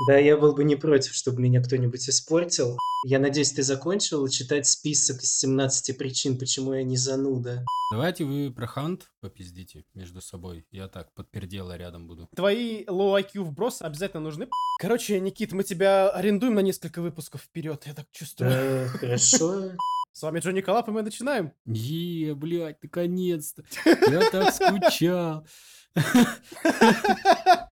[0.00, 2.76] Да, я был бы не против, чтобы меня кто-нибудь испортил.
[3.06, 7.64] Я надеюсь, ты закончил читать список из 17 причин, почему я не зануда.
[7.92, 10.66] Давайте вы про Хант попиздите между собой.
[10.72, 12.28] Я так, подпердела рядом буду.
[12.34, 14.48] Твои low IQ вбросы обязательно нужны.
[14.80, 18.88] Короче, Никит, мы тебя арендуем на несколько выпусков вперед, я так чувствую.
[18.88, 19.72] Хорошо.
[20.12, 21.52] С вами Джонни Коллап, и мы начинаем.
[21.66, 23.64] Е, блядь, наконец-то.
[23.84, 25.46] Я так скучал.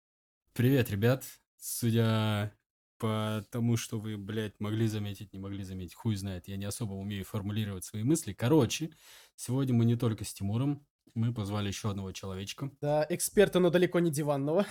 [0.53, 1.23] Привет, ребят.
[1.63, 2.51] Судя
[2.97, 6.93] по тому, что вы, блядь, могли заметить, не могли заметить, хуй знает, я не особо
[6.93, 8.33] умею формулировать свои мысли.
[8.33, 8.89] Короче,
[9.35, 12.71] сегодня мы не только с Тимуром, мы позвали еще одного человечка.
[12.81, 14.65] Да, эксперта, но далеко не диванного.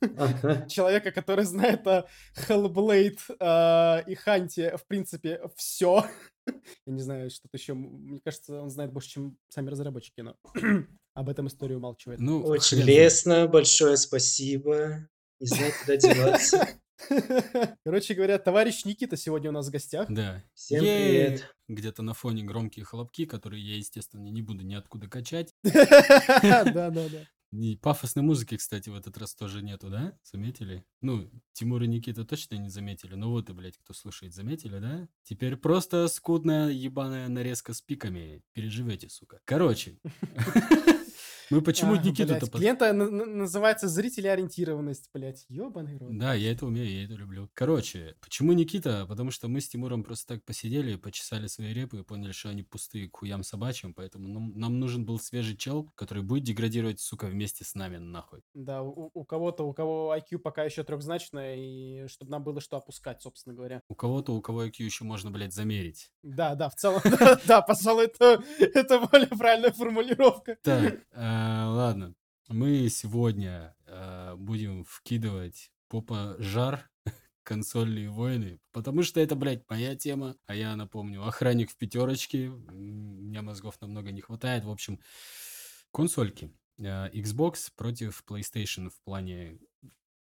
[0.68, 2.06] Человека, который знает о
[2.48, 6.06] Hellblade э, и Ханте, в принципе, все.
[6.86, 7.74] Я не знаю, что-то еще.
[7.74, 10.36] Мне кажется, он знает больше, чем сами разработчики, но
[11.14, 12.20] об этом историю умалчивает.
[12.20, 15.08] Ну, Очень лестно, большое спасибо.
[15.40, 16.68] Не знаю, куда деваться.
[17.84, 20.10] Короче говоря, товарищ Никита сегодня у нас в гостях.
[20.10, 20.42] Да.
[20.54, 21.54] Всем Е, привет.
[21.68, 25.52] Где-то на фоне громкие хлопки, которые я, естественно, не буду ниоткуда качать.
[25.62, 27.26] Да, да, да.
[27.52, 30.18] И пафосной музыки, кстати, в этот раз тоже нету, да?
[30.24, 30.84] Заметили?
[31.00, 35.08] Ну, Тимур и Никита точно не заметили, но вот и, блядь, кто слушает, заметили, да?
[35.22, 38.42] Теперь просто скудная ебаная нарезка с пиками.
[38.52, 39.40] Переживете, сука.
[39.44, 39.98] Короче.
[41.50, 42.46] Мы почему А, Никиту-то...
[42.46, 45.44] под- Лента называется «Зрителеориентированность», блядь.
[45.48, 46.16] Ёбаный рот.
[46.18, 47.48] Да, я это умею, я это люблю.
[47.54, 49.06] Короче, почему Никита?
[49.06, 52.62] Потому что мы с Тимуром просто так посидели, почесали свои репы и поняли, что они
[52.62, 57.26] пустые к хуям собачьим, поэтому нам, нам нужен был свежий чел, который будет деградировать, сука,
[57.26, 58.42] вместе с нами нахуй.
[58.54, 62.76] Да, у, у кого-то, у кого IQ пока еще трехзначное, и чтобы нам было что
[62.76, 63.82] опускать, собственно говоря.
[63.88, 66.10] У кого-то, у кого IQ еще можно, блядь, замерить.
[66.22, 67.00] Да, да, в целом,
[67.46, 68.42] да, пожалуй, это,
[69.12, 70.56] более правильная формулировка.
[70.62, 71.35] Так, э,
[71.68, 72.14] ладно.
[72.48, 76.88] Мы сегодня э, будем вкидывать попа жар
[77.42, 83.18] консольные войны, потому что это, блядь, моя тема, а я напомню, охранник в пятерочке, м,
[83.18, 85.00] у меня мозгов намного не хватает, в общем,
[85.92, 86.52] консольки.
[86.78, 89.58] Э, Xbox против PlayStation в плане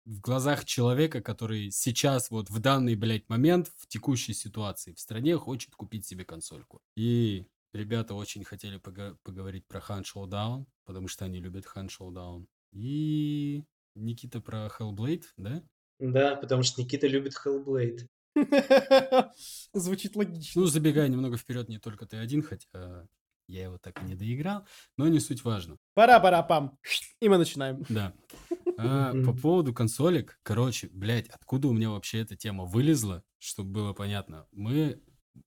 [0.06, 5.36] в глазах человека, который сейчас вот в данный, блядь, момент в текущей ситуации в стране
[5.38, 6.82] хочет купить себе консольку.
[6.96, 12.48] И ребята очень хотели пога- поговорить про Хан Showdown, потому что они любят Хан Showdown.
[12.72, 13.64] И
[13.96, 15.64] Никита про Hellblade, да?
[16.00, 18.08] Да, потому что Никита любит Hellblade.
[19.74, 20.62] Звучит логично.
[20.62, 23.08] Ну, забегая немного вперед, не только ты один, хотя
[23.48, 24.66] я его так и не доиграл,
[24.98, 25.78] но не суть важно.
[25.94, 26.78] Пора-пора-пам.
[27.20, 27.84] И мы начинаем.
[27.90, 28.14] Да.
[28.78, 33.94] А, по поводу консолек, короче, блядь, откуда у меня вообще эта тема вылезла, чтобы было
[33.94, 34.48] понятно.
[34.52, 35.02] Мы,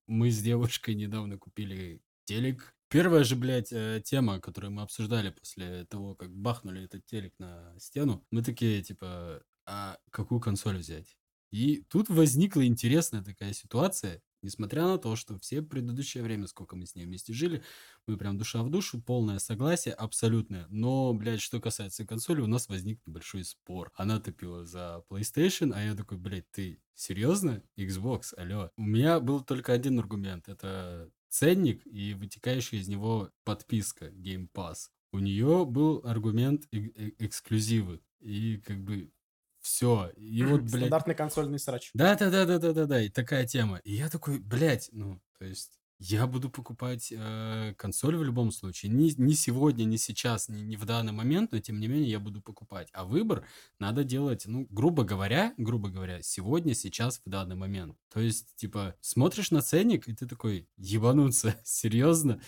[0.06, 2.74] мы с девушкой недавно купили телек.
[2.90, 7.74] Первая же, блядь, э, тема, которую мы обсуждали после того, как бахнули этот телек на
[7.78, 11.16] стену, мы такие, типа, а какую консоль взять?
[11.50, 16.84] И тут возникла интересная такая ситуация, несмотря на то, что все предыдущее время, сколько мы
[16.84, 17.62] с ней вместе жили,
[18.06, 20.66] мы прям душа в душу, полное согласие, абсолютное.
[20.68, 23.90] Но, блядь, что касается консоли, у нас возник небольшой спор.
[23.94, 27.62] Она топила за PlayStation, а я такой, блядь, ты серьезно?
[27.78, 28.70] Xbox, алло.
[28.76, 30.48] У меня был только один аргумент.
[30.48, 34.88] Это ценник и вытекающая из него подписка Game Pass.
[35.12, 38.00] У нее был аргумент э- эксклюзивы.
[38.20, 39.10] И как бы
[39.60, 40.10] все.
[40.16, 41.90] И вот, блядь, Стандартный консольный срач.
[41.94, 43.78] да, да, да, да, да, да, да, и такая тема.
[43.84, 48.92] И я такой, блядь, ну, то есть я буду покупать э, консоль в любом случае.
[48.92, 52.20] Не, не сегодня, не сейчас, не, не в данный момент, но тем не менее я
[52.20, 52.88] буду покупать.
[52.92, 53.44] А выбор
[53.80, 57.96] надо делать, ну, грубо говоря, грубо говоря, сегодня, сейчас, в данный момент.
[58.12, 62.40] То есть, типа, смотришь на ценник, и ты такой, ебануться, серьезно?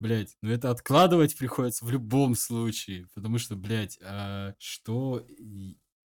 [0.00, 5.24] Блять, ну это откладывать приходится в любом случае, потому что, блядь, а что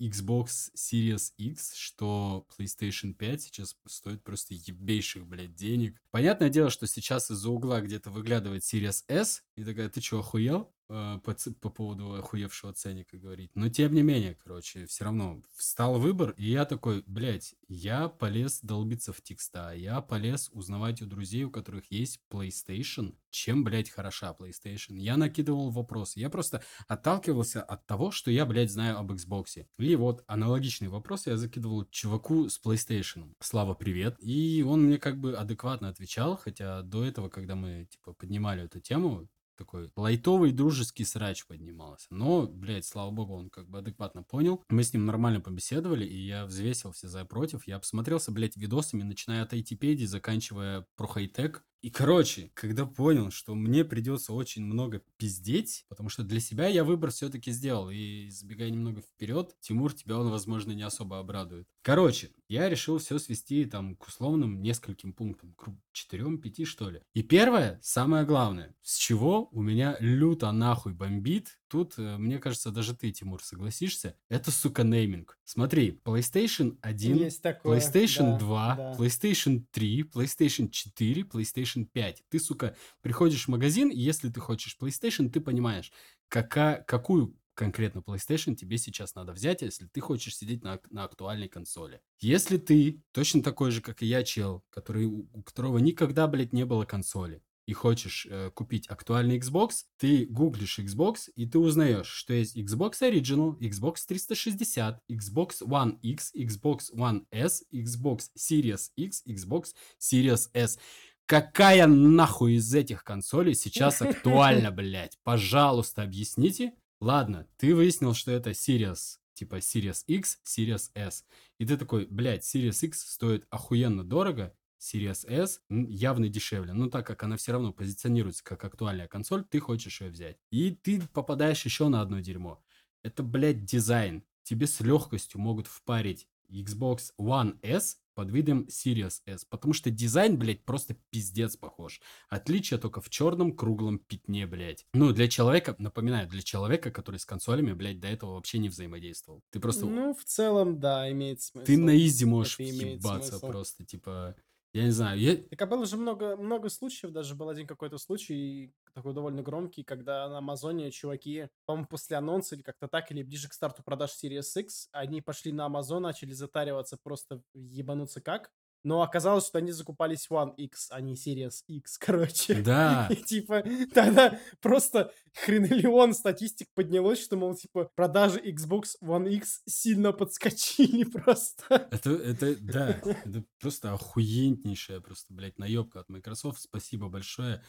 [0.09, 6.01] Xbox Series X, что PlayStation 5 сейчас стоит просто ебейших, блядь, денег.
[6.11, 10.73] Понятное дело, что сейчас из-за угла где-то выглядывает Series S, и такая, ты чё, охуел?
[10.91, 13.51] Э, По, по поводу охуевшего ценника говорить.
[13.55, 18.61] Но тем не менее, короче, все равно встал выбор, и я такой, блядь, я полез
[18.61, 24.37] долбиться в текста, я полез узнавать у друзей, у которых есть PlayStation, чем, блядь, хороша
[24.39, 24.99] PlayStation.
[24.99, 26.21] Я накидывал вопросы.
[26.21, 29.67] Я просто отталкивался от того, что я, блядь, знаю об Xbox.
[29.79, 33.33] И вот аналогичный вопрос я закидывал чуваку с PlayStation.
[33.41, 34.17] Слава, привет.
[34.21, 38.81] И он мне как бы адекватно отвечал, хотя до этого, когда мы, типа, поднимали эту
[38.81, 42.07] тему, такой лайтовый дружеский срач поднимался.
[42.11, 44.63] Но, блядь, слава богу, он как бы адекватно понял.
[44.69, 47.67] Мы с ним нормально побеседовали, и я взвесил все за и против.
[47.67, 51.65] Я посмотрелся, блядь, видосами, начиная от айтипедии, заканчивая про хай-тек.
[51.85, 56.83] И, короче, когда понял, что мне придется очень много пиздеть, потому что для себя я
[56.83, 61.69] выбор все-таки сделал, и забегая немного вперед, Тимур, тебя он, возможно, не особо обрадует.
[61.83, 67.03] Короче, я решил все свести там к условным нескольким пунктам, к четырем, пяти, что ли.
[67.13, 72.71] И первое, самое главное, с чего у меня люто нахуй бомбит, тут, э, мне кажется,
[72.71, 75.37] даже ты, Тимур, согласишься, это, сука, нейминг.
[75.43, 77.81] Смотри, PlayStation 1, Есть такое.
[77.81, 78.93] PlayStation да, 2, да.
[78.97, 82.23] PlayStation 3, PlayStation 4, PlayStation 5.
[82.29, 85.91] Ты, сука, приходишь в магазин, и если ты хочешь PlayStation, ты понимаешь,
[86.29, 91.49] какая, какую конкретно PlayStation тебе сейчас надо взять, если ты хочешь сидеть на, на актуальной
[91.49, 92.01] консоли.
[92.21, 96.65] Если ты точно такой же, как и я, чел, который, у которого никогда, блядь, не
[96.65, 102.35] было консоли, и хочешь э, купить актуальный Xbox, ты гуглишь Xbox, и ты узнаешь, что
[102.35, 109.69] есть Xbox Original, Xbox 360, Xbox One X, Xbox One S, Xbox Series X, Xbox
[109.99, 110.79] Series S.
[111.27, 115.19] Какая нахуй из этих консолей сейчас актуальна, блядь?
[115.23, 116.75] Пожалуйста, объясните.
[117.01, 121.25] Ладно, ты выяснил, что это Series, типа Series X, Series S.
[121.59, 126.73] И ты такой, блядь, Series X стоит охуенно дорого, Series S явно дешевле.
[126.73, 130.37] Но так как она все равно позиционируется как актуальная консоль, ты хочешь ее взять.
[130.51, 132.63] И ты попадаешь еще на одно дерьмо.
[133.03, 134.25] Это, блядь, дизайн.
[134.43, 140.39] Тебе с легкостью могут впарить Xbox One S под видом Series S, потому что дизайн,
[140.39, 142.01] блядь, просто пиздец похож.
[142.29, 144.87] Отличие только в черном круглом пятне, блядь.
[144.93, 149.43] Ну, для человека, напоминаю, для человека, который с консолями, блядь, до этого вообще не взаимодействовал.
[149.51, 149.87] Ты просто...
[149.87, 151.67] Ну, в целом, да, имеет смысл.
[151.67, 154.37] ты на изи можешь это въебаться просто, типа...
[154.75, 155.37] Я не знаю, я...
[155.37, 159.85] Так а было же много, много случаев, даже был один какой-то случай, такой довольно громкий,
[159.85, 164.11] когда на Амазоне чуваки, по-моему, после анонса или как-то так, или ближе к старту продаж
[164.21, 168.51] Series X, они пошли на Amazon, начали затариваться просто ебануться как,
[168.85, 172.63] но оказалось, что они закупались One X, а не Series X, короче.
[172.63, 179.63] Да, И типа тогда просто хренелион статистик поднялось, что, мол, типа, продажи Xbox One X
[179.67, 181.89] сильно подскочили просто.
[181.91, 186.61] это, это, да, это просто охуеннейшая просто, блядь, наебка от Microsoft.
[186.61, 187.63] Спасибо большое.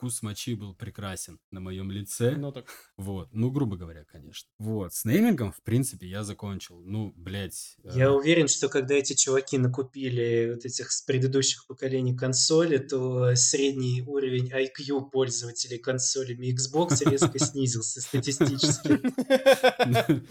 [0.00, 2.34] Вкус мочи был прекрасен на моем лице.
[2.34, 2.64] Ну так,
[2.96, 4.48] Вот, ну, грубо говоря, конечно.
[4.58, 6.80] Вот, с неймингом, в принципе, я закончил.
[6.80, 7.76] Ну, блядь.
[7.84, 13.34] э, Я уверен, что когда эти чуваки накупили вот этих с предыдущих поколений консоли, то
[13.36, 19.00] средний уровень IQ пользователей консолями Xbox резко снизился статистически.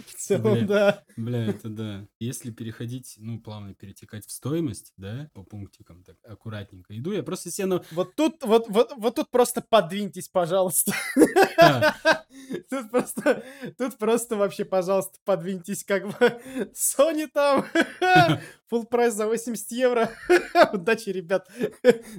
[0.07, 0.65] в целом, Бля.
[0.67, 1.03] да.
[1.15, 2.07] Бля, это да.
[2.19, 7.51] Если переходить, ну, плавно перетекать в стоимость, да, по пунктикам, так аккуратненько иду, я просто
[7.51, 10.93] себе, ну, Вот тут, вот, вот, вот тут просто подвиньтесь, пожалуйста.
[11.57, 11.95] Да.
[12.69, 13.43] Тут просто,
[13.77, 16.41] тут просто вообще, пожалуйста, подвиньтесь, как бы
[16.73, 17.65] Sony там,
[18.71, 20.09] full прайс за 80 евро.
[20.73, 21.47] Удачи, ребят,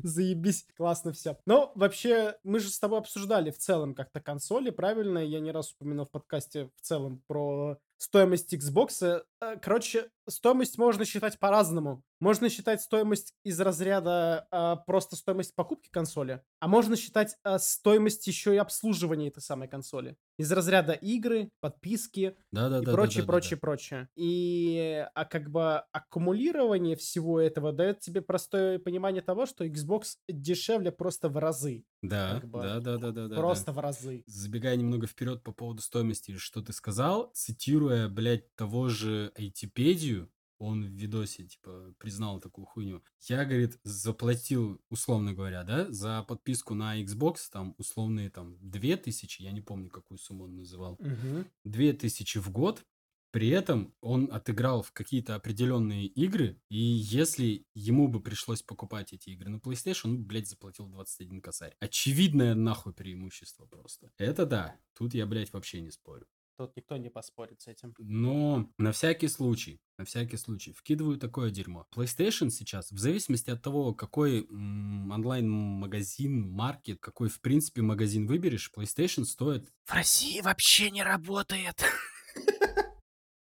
[0.02, 1.38] заебись, классно все.
[1.46, 5.18] Но вообще, мы же с тобой обсуждали в целом как-то консоли, правильно?
[5.18, 9.22] Я не раз упоминал в подкасте в целом про стоимость Xbox.
[9.40, 12.02] Э, Короче, стоимость можно считать по-разному.
[12.20, 18.26] Можно считать стоимость из разряда а, просто стоимость покупки консоли, а можно считать а, стоимость
[18.26, 20.16] еще и обслуживания этой самой консоли.
[20.36, 22.82] Из разряда игры, подписки Да-да-да.
[22.82, 23.60] и да, прочее, да, да, прочее, да.
[23.60, 24.08] прочее.
[24.16, 30.92] И а как бы аккумулирование всего этого дает тебе простое понимание того, что Xbox дешевле
[30.92, 31.84] просто в разы.
[32.02, 33.36] Да, как бы да, да, да, да, да.
[33.36, 34.24] просто в разы.
[34.26, 40.84] Забегая немного вперед по поводу стоимости, что ты сказал, цитируя, блядь, того же айтипедию, он
[40.84, 43.02] в видосе, типа, признал такую хуйню.
[43.28, 49.52] Я, говорит, заплатил, условно говоря, да, за подписку на Xbox, там, условные, там, 2000, я
[49.52, 51.46] не помню, какую сумму он называл, Мгм.
[51.64, 52.84] 2000 в год,
[53.32, 59.30] при этом он отыграл в какие-то определенные игры, и если ему бы пришлось покупать эти
[59.30, 61.74] игры на PlayStation, он, блядь, заплатил 21 косарь.
[61.80, 64.12] Очевидное нахуй преимущество просто.
[64.18, 66.26] Это да, тут я, блядь, вообще не спорю.
[66.60, 67.94] Тут никто не поспорит с этим.
[67.96, 71.86] Но на всякий случай, на всякий случай, вкидываю такое дерьмо.
[71.96, 79.24] PlayStation сейчас, в зависимости от того, какой онлайн-магазин, маркет, какой, в принципе, магазин выберешь, PlayStation
[79.24, 81.82] стоит В России вообще не работает.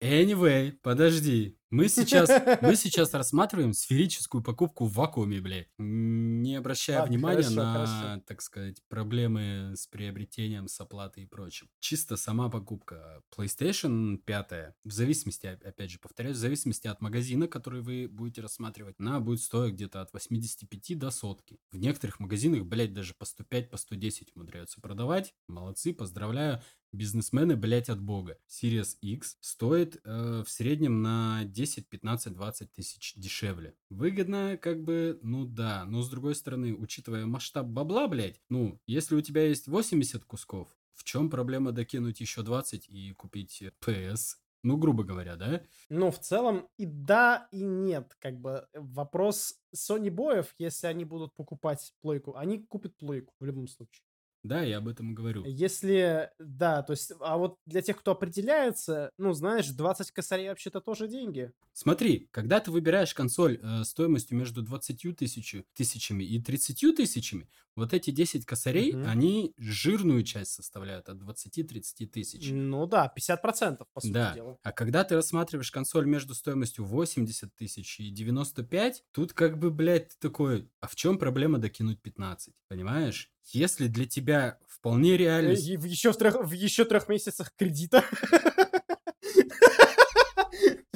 [0.02, 1.58] Anyway, подожди.
[1.70, 2.28] Мы сейчас,
[2.62, 5.68] мы сейчас рассматриваем сферическую покупку в вакууме, блядь.
[5.78, 8.22] Не обращая Ладно, внимания хорошо, на, хорошо.
[8.26, 11.68] так сказать, проблемы с приобретением, с оплатой и прочим.
[11.78, 13.22] Чисто сама покупка.
[13.36, 18.40] PlayStation 5, в зависимости, оп- опять же, повторяюсь, в зависимости от магазина, который вы будете
[18.42, 21.60] рассматривать, она будет стоить где-то от 85 до сотки.
[21.70, 25.34] В некоторых магазинах, блядь, даже по 105, по 110 умудряются продавать.
[25.46, 26.60] Молодцы, поздравляю.
[26.92, 28.36] Бизнесмены, блядь, от бога.
[28.48, 33.74] Series X стоит э, в среднем на 10, 15, 20 тысяч дешевле.
[33.88, 35.84] Выгодно, как бы, ну да.
[35.84, 40.68] Но с другой стороны, учитывая масштаб бабла, блядь, ну, если у тебя есть 80 кусков,
[40.94, 44.36] в чем проблема докинуть еще 20 и купить PS?
[44.62, 45.62] Ну, грубо говоря, да?
[45.88, 48.14] Ну, в целом и да, и нет.
[48.18, 53.66] Как бы вопрос Sony боев, если они будут покупать плойку, они купят плойку в любом
[53.68, 54.04] случае.
[54.42, 55.44] Да, я об этом и говорю.
[55.44, 60.80] Если, да, то есть, а вот для тех, кто определяется, ну, знаешь, 20 косарей вообще-то
[60.80, 61.52] тоже деньги.
[61.72, 67.94] Смотри, когда ты выбираешь консоль э, стоимостью между 20 тысяч, тысячами и 30 тысячами, вот
[67.94, 69.08] эти 10 косарей, Мгм.
[69.08, 72.50] они жирную часть составляют от 20-30 тысяч.
[72.52, 74.32] Ну да, 50%, по сути Да.
[74.34, 74.56] дела.
[74.62, 80.08] А когда ты рассматриваешь консоль между стоимостью 80 тысяч и 95, тут как бы, блядь,
[80.08, 82.54] ты такой, а в чем проблема докинуть 15?
[82.68, 83.30] Понимаешь?
[83.46, 85.50] Если для тебя вполне реально...
[85.50, 88.04] Э, в еще в трех, в еще трех месяцах кредита.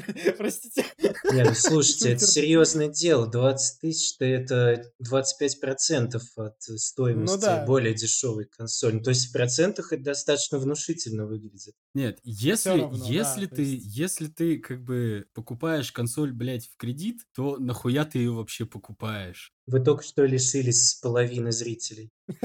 [0.39, 0.85] Простите.
[1.33, 3.27] Не, ну слушайте, это серьезное дело.
[3.27, 7.65] 20 тысяч это 25% от стоимости Ну да.
[7.65, 8.99] более дешевой консоли.
[9.01, 11.75] То есть в процентах это достаточно внушительно выглядит.
[11.95, 16.77] Нет, если, равно, если да, ты, есть- если ты как бы покупаешь консоль, блядь, в
[16.77, 19.53] кредит, то нахуя ты ее вообще покупаешь?
[19.67, 22.11] Вы только что лишились половины зрителей.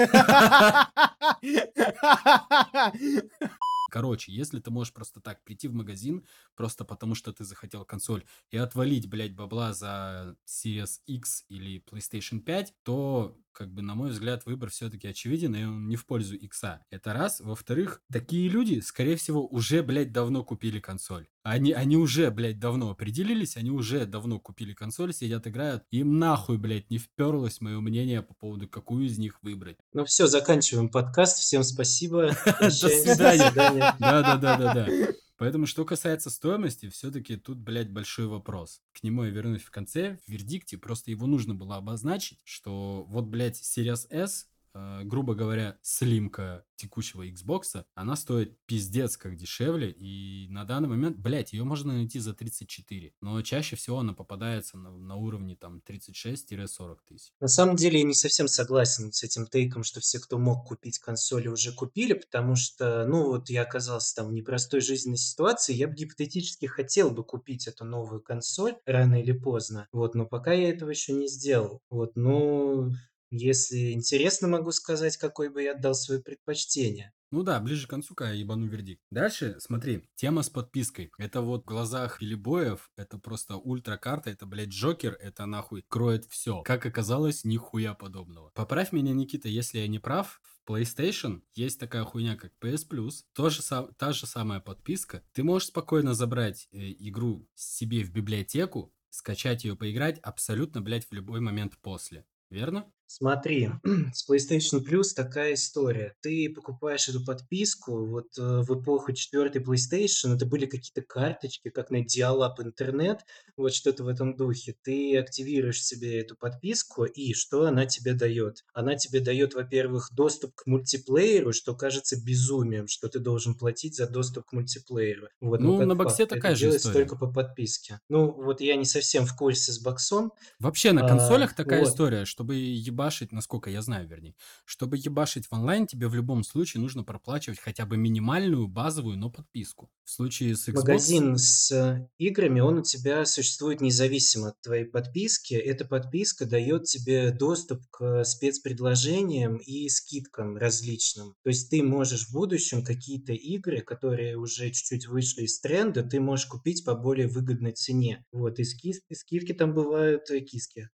[3.89, 8.25] Короче, если ты можешь просто так прийти в магазин, просто потому что ты захотел консоль,
[8.51, 14.11] и отвалить, блядь, бабла за Series X или PlayStation 5, то, как бы, на мой
[14.11, 16.63] взгляд, выбор все-таки очевиден, и он не в пользу X.
[16.89, 17.41] Это раз.
[17.41, 21.27] Во-вторых, такие люди, скорее всего, уже, блядь, давно купили консоль.
[21.43, 25.83] Они, они уже, блядь, давно определились, они уже давно купили консоль, сидят, играют.
[25.91, 29.77] Им нахуй, блядь, не вперлось мое мнение по поводу, какую из них выбрать.
[29.91, 31.39] Ну все, заканчиваем подкаст.
[31.39, 32.29] Всем спасибо.
[32.61, 33.49] До свидания.
[33.49, 35.15] свидания.
[35.39, 38.81] Поэтому, что касается стоимости, все-таки тут, блядь, большой вопрос.
[38.91, 43.23] К нему я вернусь в конце, в вердикте, просто его нужно было обозначить, что вот,
[43.23, 50.63] блядь, Series S, грубо говоря, слимка текущего Xbox, она стоит пиздец как дешевле, и на
[50.63, 55.15] данный момент, блядь, ее можно найти за 34, но чаще всего она попадается на, на
[55.15, 57.31] уровне там 36-40 тысяч.
[57.39, 60.99] На самом деле я не совсем согласен с этим тейком, что все, кто мог купить
[60.99, 65.87] консоли, уже купили, потому что, ну, вот я оказался там в непростой жизненной ситуации, я
[65.87, 70.69] бы гипотетически хотел бы купить эту новую консоль рано или поздно, вот, но пока я
[70.69, 72.91] этого еще не сделал, вот, ну,
[73.31, 77.13] если интересно, могу сказать, какой бы я отдал свое предпочтение.
[77.31, 79.03] Ну да, ближе к концу, я ебану вердикт.
[79.11, 81.11] Дальше, смотри, тема с подпиской.
[81.19, 86.63] Это вот в глазах Филибоев, это просто ультракарта, это, блядь, Джокер, это нахуй кроет все.
[86.63, 88.49] Как оказалось, нихуя подобного.
[88.55, 93.23] Поправь меня, Никита, если я не прав, в PlayStation есть такая хуйня, как PS Plus,
[93.33, 93.61] тоже
[93.97, 95.23] та же самая подписка.
[95.33, 101.13] Ты можешь спокойно забрать э, игру себе в библиотеку, скачать ее, поиграть абсолютно, блядь, в
[101.13, 102.25] любой момент после.
[102.49, 102.91] Верно?
[103.11, 103.71] Смотри,
[104.13, 106.13] с PlayStation Plus такая история.
[106.21, 111.89] Ты покупаешь эту подписку, вот э, в эпоху четвертой PlayStation это были какие-то карточки, как
[111.89, 113.21] на диалап интернет,
[113.57, 114.75] вот что-то в этом духе.
[114.83, 118.63] Ты активируешь себе эту подписку, и что она тебе дает?
[118.73, 124.07] Она тебе дает, во-первых, доступ к мультиплееру, что кажется безумием, что ты должен платить за
[124.07, 125.29] доступ к мультиплееру.
[125.41, 127.05] Вот, Ну, как на боксе факт, это такая же делается история.
[127.05, 128.01] только по подписке.
[128.07, 131.89] Ну, вот я не совсем в курсе с боксом, Вообще на А, консолях такая вот.
[131.89, 132.55] история, чтобы
[132.99, 137.59] ебашить, насколько я знаю, вернее, чтобы ебашить в онлайн, тебе в любом случае нужно проплачивать
[137.59, 139.89] хотя бы минимальную базовую, но подписку.
[140.03, 140.75] В случае с Xbox...
[140.75, 145.53] Магазин с э, играми, он у тебя существует независимо от твоей подписки.
[145.53, 151.35] Эта подписка дает тебе доступ к спецпредложениям и скидкам различным.
[151.43, 156.19] То есть ты можешь в будущем какие-то игры, которые уже чуть-чуть вышли из тренда, ты
[156.19, 158.25] можешь купить по более выгодной цене.
[158.31, 160.89] Вот, и ски- и скидки там бывают, киски.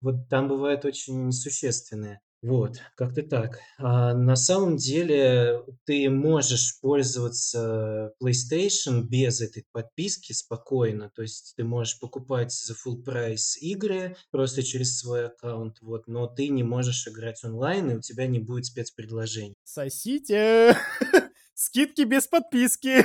[0.00, 2.20] Вот там бывают очень существенные.
[2.42, 3.58] Вот, как-то так.
[3.76, 11.10] А на самом деле ты можешь пользоваться PlayStation без этой подписки спокойно.
[11.14, 16.26] То есть ты можешь покупать за full прайс игры просто через свой аккаунт, вот, но
[16.26, 19.54] ты не можешь играть онлайн, и у тебя не будет спецпредложений.
[19.64, 20.74] Сосите!
[21.60, 23.04] Скидки без подписки.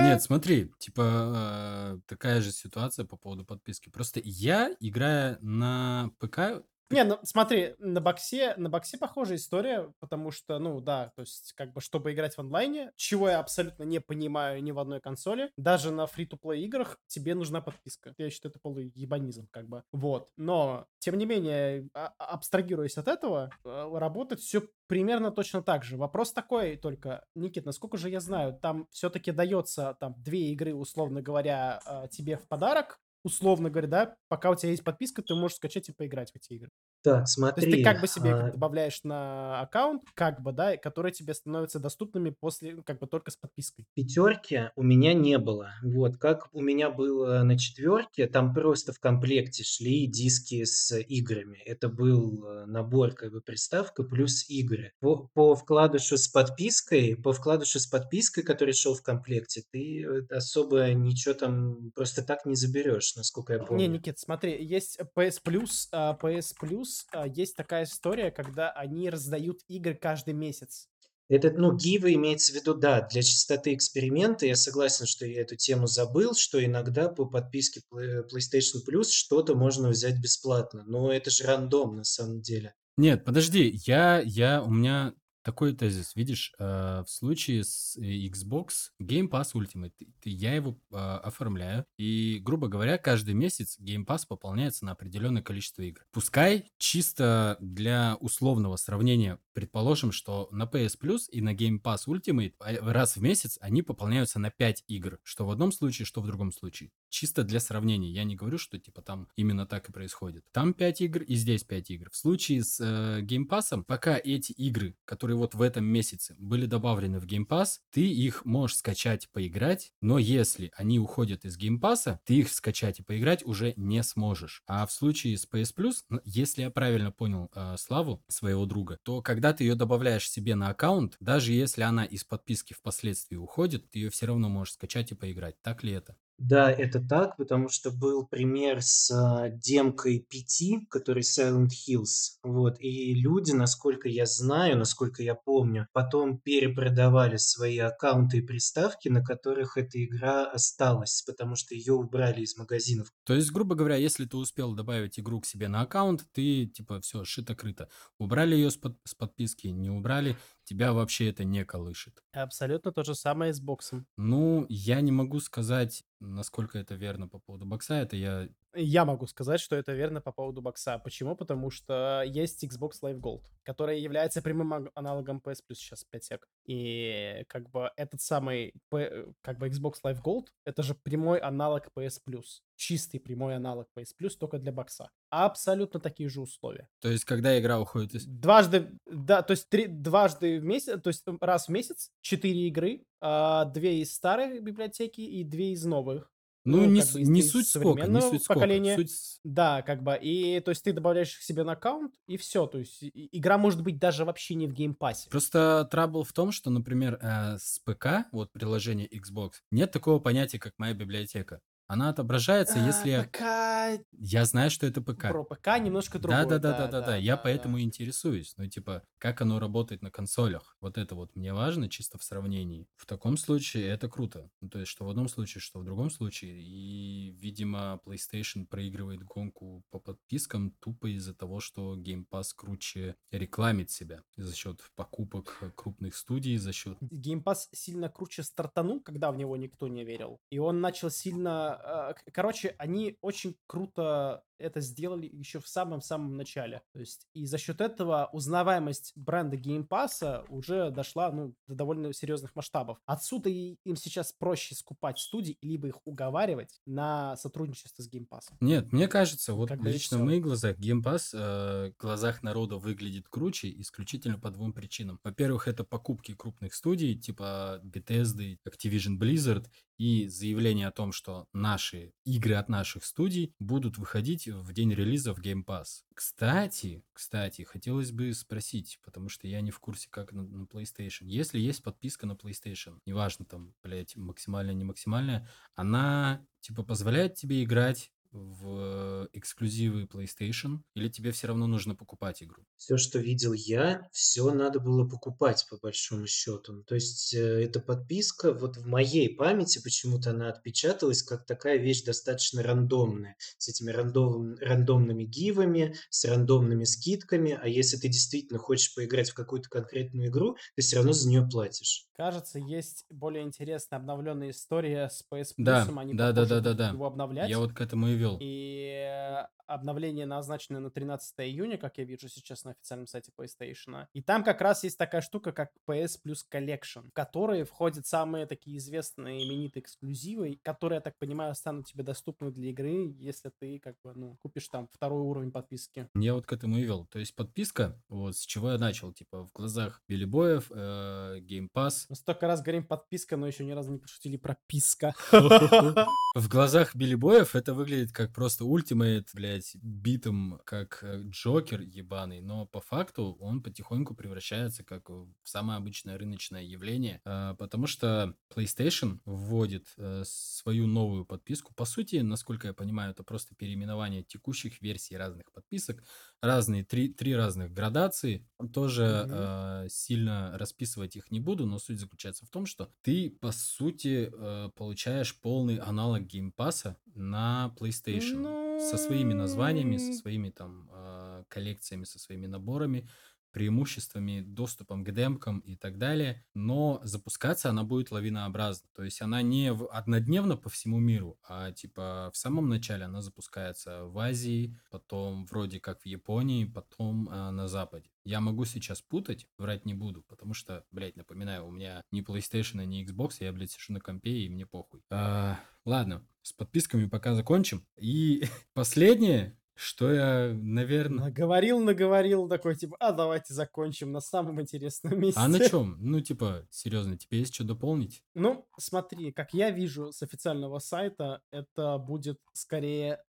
[0.00, 3.90] Нет, смотри, типа э, такая же ситуация по поводу подписки.
[3.90, 10.32] Просто я, играя на ПК, Не, ну смотри, на боксе, на боксе похожая история, потому
[10.32, 14.00] что, ну да, то есть как бы чтобы играть в онлайне, чего я абсолютно не
[14.00, 18.12] понимаю ни в одной консоли, даже на фри-то-плей играх тебе нужна подписка.
[18.18, 19.84] Я считаю, это полный ебанизм, как бы.
[19.92, 20.30] Вот.
[20.36, 25.84] Но, тем не менее, а- а- абстрагируясь от этого, э, работает все примерно точно так
[25.84, 25.96] же.
[25.96, 31.22] Вопрос такой только, Никит, насколько же я знаю, там все-таки дается там две игры, условно
[31.22, 31.80] говоря,
[32.10, 35.92] тебе в подарок, условно говоря, да, пока у тебя есть подписка, ты можешь скачать и
[35.92, 36.70] поиграть в эти игры.
[37.02, 40.76] Так, То есть ты смотри, как бы себе а, добавляешь на аккаунт, как бы, да,
[40.76, 43.86] которые тебе становятся доступными после, ну, как бы только с подпиской.
[43.94, 45.72] пятерки у меня не было.
[45.82, 51.58] Вот, как у меня было на четверке, там просто в комплекте шли диски с играми.
[51.64, 54.92] Это был э, набор, как бы, приставка плюс игры.
[55.00, 60.26] По, по вкладышу с подпиской, по вкладышу с подпиской, который шел в комплекте, ты э,
[60.30, 63.86] особо ничего там просто так не заберешь, насколько я Не, помню.
[63.88, 69.60] Никит, смотри, есть PS Plus, а, PS Plus, а, есть такая история, когда они раздают
[69.68, 70.88] игры каждый месяц.
[71.28, 74.46] Это, ну, гивы имеется в виду, да, для чистоты эксперимента.
[74.46, 79.54] Я согласен, что я эту тему забыл, что иногда по подписке Play- PlayStation Plus что-то
[79.54, 80.82] можно взять бесплатно.
[80.86, 82.74] Но это же рандом на самом деле.
[82.96, 85.14] Нет, подожди, я, я, у меня
[85.50, 89.92] такой тезис, видишь, э, в случае с э, Xbox Game Pass Ultimate,
[90.22, 95.82] я его э, оформляю, и, грубо говоря, каждый месяц Game Pass пополняется на определенное количество
[95.82, 96.02] игр.
[96.12, 102.54] Пускай чисто для условного сравнения, предположим, что на PS Plus и на Game Pass Ultimate
[102.60, 106.26] а, раз в месяц они пополняются на 5 игр, что в одном случае, что в
[106.26, 106.92] другом случае.
[107.08, 108.10] Чисто для сравнения.
[108.10, 110.44] Я не говорю, что типа там именно так и происходит.
[110.52, 112.10] Там 5 игр и здесь 5 игр.
[112.10, 116.66] В случае с э, Game Pass, пока эти игры, которые вот в этом месяце были
[116.66, 121.80] добавлены в Game Pass, ты их можешь скачать поиграть, но если они уходят из Game
[121.80, 124.62] Pass, ты их скачать и поиграть уже не сможешь.
[124.66, 128.98] А в случае с PS Plus, ну, если я правильно понял э, Славу, своего друга,
[129.02, 133.90] то когда ты ее добавляешь себе на аккаунт, даже если она из подписки впоследствии уходит,
[133.90, 135.56] ты ее все равно можешь скачать и поиграть.
[135.62, 136.16] Так ли это?
[136.40, 142.38] Да, это так, потому что был пример с а, демкой 5, который Silent Hills.
[142.42, 149.10] Вот, и люди, насколько я знаю, насколько я помню, потом перепродавали свои аккаунты и приставки,
[149.10, 153.12] на которых эта игра осталась, потому что ее убрали из магазинов.
[153.26, 157.02] То есть, грубо говоря, если ты успел добавить игру к себе на аккаунт, ты типа
[157.02, 157.88] все, шито-крыто.
[158.18, 160.38] Убрали ее с, под- с подписки, не убрали,
[160.70, 162.22] тебя вообще это не колышет.
[162.32, 164.06] Абсолютно то же самое с боксом.
[164.16, 167.94] Ну, я не могу сказать, насколько это верно по поводу бокса.
[167.94, 168.48] Это я...
[168.74, 170.98] Я могу сказать, что это верно по поводу бокса.
[170.98, 171.34] Почему?
[171.34, 176.48] Потому что есть Xbox Live Gold, который является прямым аналогом PS Plus сейчас 5 сек.
[176.66, 182.20] И как бы этот самый, как бы Xbox Live Gold, это же прямой аналог PS
[182.26, 182.62] Plus.
[182.76, 185.10] Чистый прямой аналог PS Plus, только для бокса.
[185.30, 186.88] Абсолютно такие же условия.
[187.00, 188.26] То есть, когда игра уходит из...
[188.26, 193.04] Дважды, да, то есть три, дважды в месяц, то есть раз в месяц, четыре игры,
[193.20, 196.30] а, две из старой библиотеки и две из новых.
[196.64, 198.60] Ну, Ну, не, как бы не суть сколько, не современного суть сколько.
[198.60, 198.96] поколения.
[198.96, 202.36] Суть с- Да, как бы, и то есть ты добавляешь их себе на аккаунт, и
[202.36, 205.30] все, то есть и- игра может быть даже вообще не в геймпассе.
[205.30, 210.58] Просто трабл в том, что, например, э, с ПК, вот приложение Xbox, нет такого понятия,
[210.58, 211.60] как моя библиотека.
[211.90, 213.10] Она отображается, если...
[213.10, 215.22] А, ПК, Я знаю, что это ПК.
[215.28, 216.44] про ПК немножко другое.
[216.46, 217.16] да, да, да, да, да.
[217.16, 217.82] Я да, поэтому да.
[217.82, 218.54] интересуюсь.
[218.56, 220.76] Ну, типа, как оно работает на консолях.
[220.80, 222.86] Вот это вот мне важно, чисто в сравнении.
[222.94, 224.48] В таком случае это круто.
[224.60, 226.62] Ну, то есть, что в одном случае, что в другом случае.
[226.62, 233.90] И, видимо, PlayStation проигрывает гонку по подпискам тупо из-за того, что Game Pass круче рекламит
[233.90, 239.56] себя за счет покупок крупных студий, за счет Геймпас сильно круче стартанул, когда в него
[239.56, 240.40] никто не верил.
[240.50, 241.79] И он начал сильно...
[241.82, 246.82] э, Короче, они очень круто это сделали еще в самом-самом начале.
[246.92, 252.54] То есть и за счет этого узнаваемость бренда геймпаса уже дошла ну, до довольно серьезных
[252.54, 252.98] масштабов.
[253.06, 258.56] Отсюда и им сейчас проще скупать студии, либо их уговаривать на сотрудничество с геймпасом.
[258.60, 260.26] Нет, мне кажется, вот и лично в всё.
[260.26, 265.18] моих глазах Game Pass э, в глазах народа выглядит круче исключительно по двум причинам.
[265.24, 269.66] Во-первых, это покупки крупных студий, типа Bethesda, Activision Blizzard,
[270.00, 275.34] и заявление о том, что наши игры от наших студий будут выходить в день релиза
[275.34, 276.02] в Game Pass.
[276.14, 281.26] Кстати, кстати, хотелось бы спросить, потому что я не в курсе, как на, на PlayStation.
[281.26, 287.62] Если есть подписка на PlayStation, неважно там, блядь, максимальная, не максимальная, она, типа, позволяет тебе
[287.62, 292.64] играть в эксклюзивы PlayStation, или тебе все равно нужно покупать игру?
[292.76, 296.82] Все, что видел я, все надо было покупать, по большому счету.
[296.84, 302.04] То есть э, эта подписка, вот в моей памяти почему-то она отпечаталась как такая вещь
[302.04, 308.94] достаточно рандомная, с этими рандом, рандомными гивами, с рандомными скидками, а если ты действительно хочешь
[308.94, 312.06] поиграть в какую-то конкретную игру, ты все равно за нее платишь.
[312.20, 315.98] Кажется, есть более интересная обновленная история с PS Да, Plus.
[315.98, 316.88] Они, да, да, да, да, будут да.
[316.90, 317.48] его обновлять.
[317.48, 318.36] Я вот к этому и вел.
[318.38, 324.06] И э, обновление назначено на 13 июня, как я вижу сейчас на официальном сайте PlayStation.
[324.12, 328.46] И там как раз есть такая штука, как PS Plus Collection, в которой входят самые
[328.46, 333.78] такие известные именитые эксклюзивы, которые, я так понимаю, станут тебе доступны для игры, если ты
[333.78, 336.08] как бы, ну, купишь там второй уровень подписки.
[336.14, 337.06] Я вот к этому и вел.
[337.06, 341.68] То есть подписка, вот с чего я начал, типа в глазах Билли Боев, э, Game
[341.74, 342.06] Pass.
[342.08, 345.14] Мы столько раз говорим подписка, но еще ни разу не пошутили про писка.
[346.34, 352.40] В глазах Билли Боев это выглядит как просто ultimate, блядь, битым, как э, Джокер ебаный,
[352.40, 358.34] но по факту он потихоньку превращается как в самое обычное рыночное явление, э, потому что
[358.54, 361.74] PlayStation вводит э, свою новую подписку.
[361.74, 366.02] По сути, насколько я понимаю, это просто переименование текущих версий разных подписок,
[366.42, 368.46] разные, три, три разных градации.
[368.72, 373.52] Тоже э, сильно расписывать их не буду, но суть заключается в том, что ты, по
[373.52, 378.60] сути, э, получаешь полный аналог геймпаса на PlayStation.
[378.80, 379.49] Со своими названиями,
[379.98, 383.08] со Ну, своими там э, коллекциями, со своими наборами,
[383.52, 386.44] преимуществами, доступом к демкам и так далее.
[386.54, 388.88] Но запускаться она будет лавинообразно.
[388.94, 394.04] То есть она не однодневно по всему миру, а типа в самом начале она запускается
[394.04, 398.10] в Азии, потом вроде как в Японии, потом э, на Западе.
[398.24, 402.84] Я могу сейчас путать, врать не буду, потому что, блядь, напоминаю, у меня ни PlayStation,
[402.84, 405.02] ни Xbox, я, блядь, сижу на компе, и мне похуй.
[405.10, 407.86] А, ладно, с подписками пока закончим.
[407.96, 411.26] И последнее, что я, наверное...
[411.26, 415.40] Наговорил, наговорил, такой, типа, а давайте закончим на самом интересном месте.
[415.40, 415.96] А на чем?
[416.00, 418.22] Ну, типа, серьезно, тебе есть что дополнить?
[418.34, 423.22] Ну, смотри, как я вижу с официального сайта, это будет скорее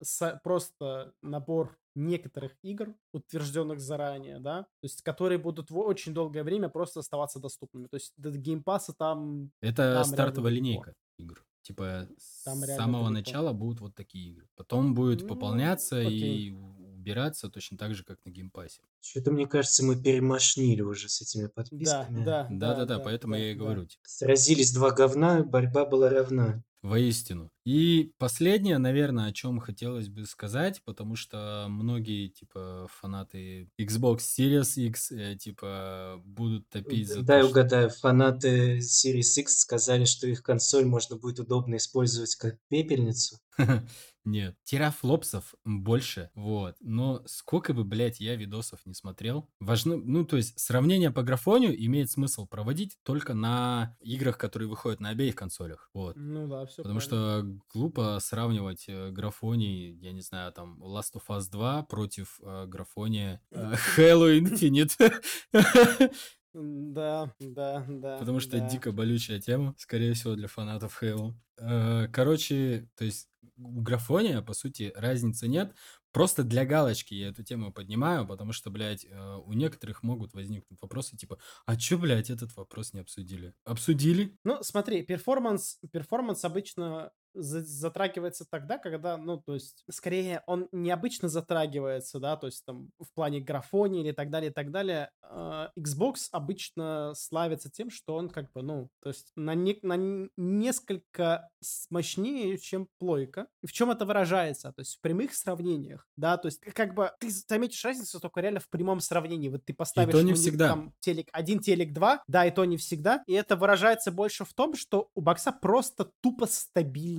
[0.43, 6.69] просто набор некоторых игр, утвержденных заранее, да, то есть которые будут в очень долгое время
[6.69, 7.87] просто оставаться доступными.
[7.87, 11.43] То есть до геймпаса там Это Там стартовая линейка игр.
[11.69, 12.07] Типа,
[12.45, 13.19] Там с реально самого далеко.
[13.29, 14.47] начала будут вот такие игры.
[14.55, 16.47] Потом будет Ну, пополняться окей.
[16.47, 18.81] и убираться точно так же, как на геймпассе.
[19.01, 22.25] Что-то, мне кажется, мы перемашнили уже с этими Да, подписками.
[22.25, 23.59] да, да, Да-да-да, да, поэтому да, я и да.
[23.63, 23.85] говорю.
[23.85, 26.63] типа, Сразились два говна, борьба была равна.
[26.81, 27.51] Воистину.
[27.65, 34.81] И последнее, наверное, о чем хотелось бы сказать, потому что многие, типа, фанаты Xbox Series
[34.81, 37.51] X, э, типа, будут топить за Дай то, что...
[37.51, 43.39] угадаю, фанаты Series X сказали, что их консоль можно будет удобно использовать как пепельницу.
[44.29, 46.75] Нет, терафлопсов больше, вот.
[46.81, 51.75] Но сколько бы, блядь, я видосов не смотрел, важно, ну, то есть сравнение по графонию
[51.85, 56.15] имеет смысл проводить только на играх, которые выходят на обеих консолях, вот.
[56.15, 61.23] Ну да, все Потому что глупо сравнивать э, графоний, я не знаю, там, Last of
[61.29, 65.11] Us 2 против э, графония э, Halo Infinite.
[66.51, 68.17] Да, да, да.
[68.17, 68.67] Потому что да.
[68.67, 71.33] дико болючая тема, скорее всего, для фанатов Halo.
[71.59, 73.28] Э, Короче, то есть
[73.59, 75.75] у графония, по сути, разницы нет.
[76.11, 80.79] Просто для галочки я эту тему поднимаю, потому что, блядь, э, у некоторых могут возникнуть
[80.81, 83.53] вопросы типа, а чё, блядь, этот вопрос не обсудили?
[83.65, 84.35] Обсудили?
[84.43, 92.19] Ну, смотри, перформанс, перформанс обычно затрагивается тогда, когда, ну, то есть, скорее, он необычно затрагивается,
[92.19, 95.11] да, то есть, там, в плане графонии или так далее, и так далее.
[95.21, 100.29] А, Xbox обычно славится тем, что он, как бы, ну, то есть, на, не- на
[100.37, 101.49] несколько
[101.89, 103.47] мощнее, чем плойка.
[103.61, 104.71] И в чем это выражается?
[104.71, 108.59] То есть, в прямых сравнениях, да, то есть, как бы, ты заметишь разницу только реально
[108.59, 109.49] в прямом сравнении.
[109.49, 110.13] Вот ты поставишь...
[110.13, 110.69] то не всегда.
[110.69, 113.23] там, телек 1, телек 2, да, и то не всегда.
[113.27, 116.45] И это выражается больше в том, что у бокса просто тупо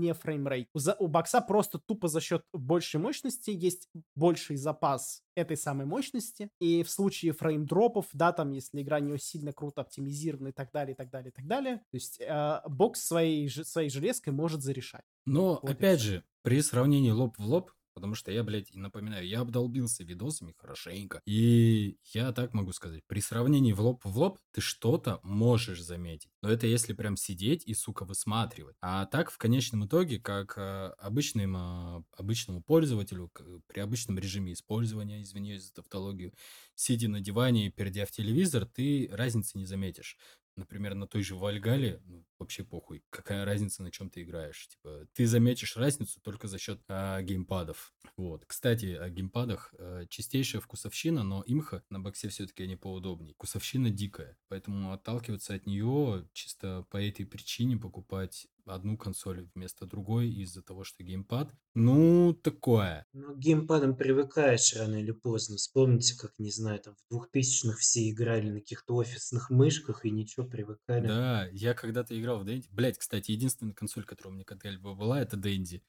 [0.01, 0.69] стабильнее framerate.
[0.75, 5.87] У, за- у бокса просто тупо за счет большей мощности есть больший запас этой самой
[5.87, 6.51] мощности.
[6.61, 10.53] И в случае frame drop ов, да, там, если игра не сильно круто оптимизирована и
[10.53, 14.33] так далее, и так далее, и так далее, то есть э, бокс своей, своей железкой
[14.33, 15.05] может зарешать.
[15.27, 19.41] Но, Вот опять же, при сравнении лоб в лоб, потому что я, блядь, напоминаю, я
[19.41, 21.21] обдолбился видосами хорошенько.
[21.27, 26.31] И я так могу сказать, при сравнении в лоб в лоб ты что-то можешь заметить.
[26.43, 28.77] Но это если прям сидеть и, сука, высматривать.
[28.81, 33.31] А так, в конечном итоге, как э, обычным, э, обычному пользователю,
[33.67, 36.33] при обычном режиме использования, извиняюсь за тавтологию,
[36.75, 40.17] сидя на диване и перейдя в телевизор, ты разницы не заметишь.
[40.57, 44.69] Например, на той же Вальгале, ну, вообще похуй, какая разница, на чем ты играешь.
[44.69, 47.93] Типа, ты заметишь разницу только за счет а, геймпадов.
[48.17, 48.45] Вот.
[48.47, 53.35] Кстати, о геймпадах а, чистейшая вкусовщина, но имха на боксе все-таки они поудобнее.
[53.35, 60.31] Вкусовщина дикая, поэтому отталкиваться от нее чисто по этой причине покупать одну консоль вместо другой
[60.31, 63.07] из-за того, что геймпад, ну, такое.
[63.13, 65.57] Ну, к геймпадам привыкаешь рано или поздно.
[65.57, 70.47] Вспомните, как, не знаю, там в 2000-х все играли на каких-то офисных мышках и ничего,
[70.47, 71.07] привыкали.
[71.07, 72.69] Да, я когда-то играл в Дэнди.
[72.71, 75.83] Блять, кстати, единственная консоль, которая у меня когда-либо была, это Дэнди.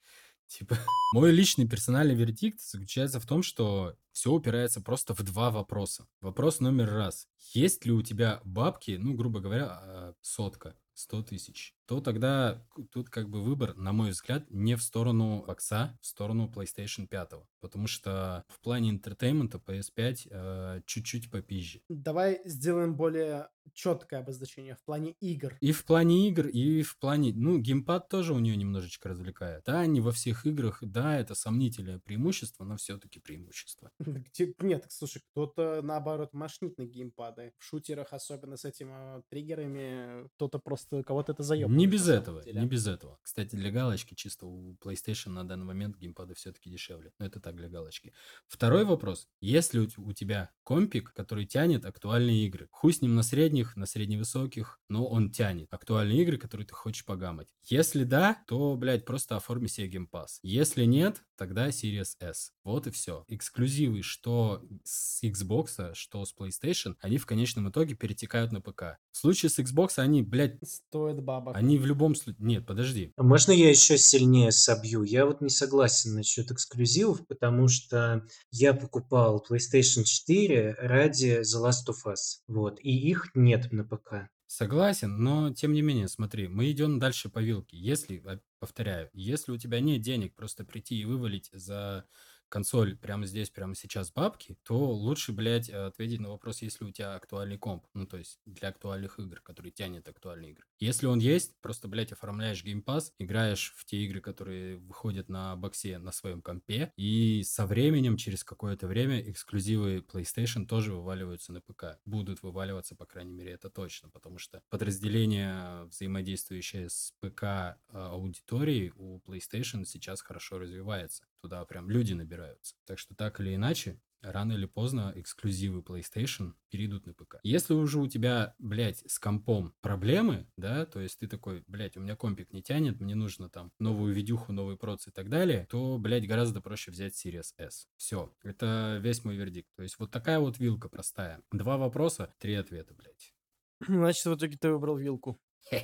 [0.52, 0.78] Типа,
[1.14, 6.08] мой личный персональный вердикт заключается в том, что все упирается просто в два вопроса.
[6.20, 7.28] Вопрос номер раз.
[7.54, 13.10] Есть ли у тебя бабки, ну, грубо говоря, а, сотка, 100 тысяч, то тогда тут
[13.10, 17.32] как бы выбор, на мой взгляд, не в сторону бокса, в сторону PlayStation 5.
[17.60, 21.82] Потому что в плане entertainment а PS5 э, чуть-чуть попизже.
[21.90, 25.58] Давай сделаем более четкое обозначение в плане игр.
[25.62, 27.34] И в плане игр, и в плане...
[27.36, 29.64] Ну, геймпад тоже у нее немножечко развлекает.
[29.66, 33.92] Да, не во всех играх, да, это сомнительное преимущество, но все-таки преимущество.
[34.60, 37.54] Нет, слушай, кто-то, наоборот, машнит на геймпады.
[37.58, 41.04] В шутерах, особенно с этими э, триггерами, кто-то просто...
[41.04, 41.78] Кого-то это заебывает.
[41.82, 43.20] Не без этого, не без этого.
[43.24, 47.12] Кстати, для галочки чисто у PlayStation на данный момент геймпады все-таки дешевле.
[47.18, 48.14] Но это так для галочки.
[48.48, 49.28] Второй вопрос.
[49.40, 54.80] Если у тебя компик, который тянет актуальные игры, хуй с ним на средних, на средневысоких,
[54.90, 57.48] но он тянет актуальные игры, которые ты хочешь погамать.
[57.64, 60.40] Если да, то, блядь, просто оформи себе геймпас.
[60.44, 62.52] Если нет, тогда Series S.
[62.64, 63.26] Вот и все.
[63.28, 69.00] Эксклюзивы, что с Xbox, что с PlayStation, они в конечном итоге перетекают на ПК.
[69.12, 70.60] В случае с Xbox они, блядь...
[70.64, 71.58] Стоят бабок.
[71.58, 72.36] Они в любом случае...
[72.38, 73.12] Нет, подожди.
[73.18, 75.02] А можно я еще сильнее собью?
[75.02, 81.90] Я вот не согласен насчет эксклюзивов, потому что я покупал PlayStation 4 ради The Last
[81.90, 82.44] of Us.
[82.48, 82.80] Вот.
[82.84, 84.30] И их нет на ПК.
[84.54, 87.78] Согласен, но тем не менее, смотри, мы идем дальше по вилке.
[87.78, 88.22] Если,
[88.60, 92.04] повторяю, если у тебя нет денег просто прийти и вывалить за
[92.52, 96.92] консоль прямо здесь, прямо сейчас бабки, то лучше, блядь, ответить на вопрос, есть ли у
[96.92, 97.86] тебя актуальный комп.
[97.94, 100.66] Ну, то есть для актуальных игр, который тянет актуальные игры.
[100.80, 105.56] Если он есть, просто, блядь, оформляешь Game Pass, играешь в те игры, которые выходят на
[105.56, 111.62] боксе на своем компе, и со временем, через какое-то время, эксклюзивы PlayStation тоже вываливаются на
[111.62, 112.00] ПК.
[112.06, 118.92] Будут вываливаться, по крайней мере, это точно, потому что подразделение, взаимодействующее с ПК а, аудиторией
[118.98, 121.24] у PlayStation сейчас хорошо развивается.
[121.42, 122.76] Туда прям люди набираются.
[122.86, 127.38] Так что так или иначе, рано или поздно эксклюзивы PlayStation перейдут на ПК.
[127.44, 132.00] Если уже у тебя, блядь, с компом проблемы, да, то есть ты такой, блядь, у
[132.00, 135.98] меня компик не тянет, мне нужно там новую видюху, новый проц и так далее, то,
[135.98, 137.88] блядь, гораздо проще взять Series S.
[137.98, 139.70] Все, это весь мой вердикт.
[139.76, 141.42] То есть вот такая вот вилка простая.
[141.52, 143.34] Два вопроса, три ответа, блядь.
[143.80, 145.42] Значит, в итоге ты выбрал вилку.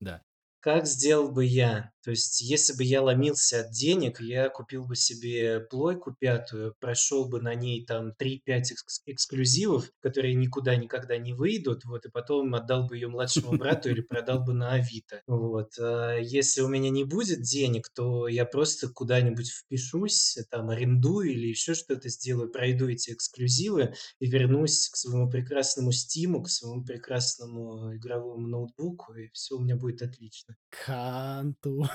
[0.00, 0.22] Да.
[0.64, 1.90] Как сделал бы я?
[2.02, 7.28] То есть, если бы я ломился от денег, я купил бы себе плойку пятую, прошел
[7.28, 12.54] бы на ней там 3-5 экс- эксклюзивов, которые никуда никогда не выйдут, вот, и потом
[12.54, 15.20] отдал бы ее младшему брату или продал бы на Авито.
[15.26, 15.72] Вот.
[15.78, 21.46] А если у меня не будет денег, то я просто куда-нибудь впишусь, там, арендую или
[21.48, 27.94] еще что-то сделаю, пройду эти эксклюзивы и вернусь к своему прекрасному Стиму, к своему прекрасному
[27.96, 30.53] игровому ноутбуку, и все у меня будет отлично.
[30.68, 31.88] Канту.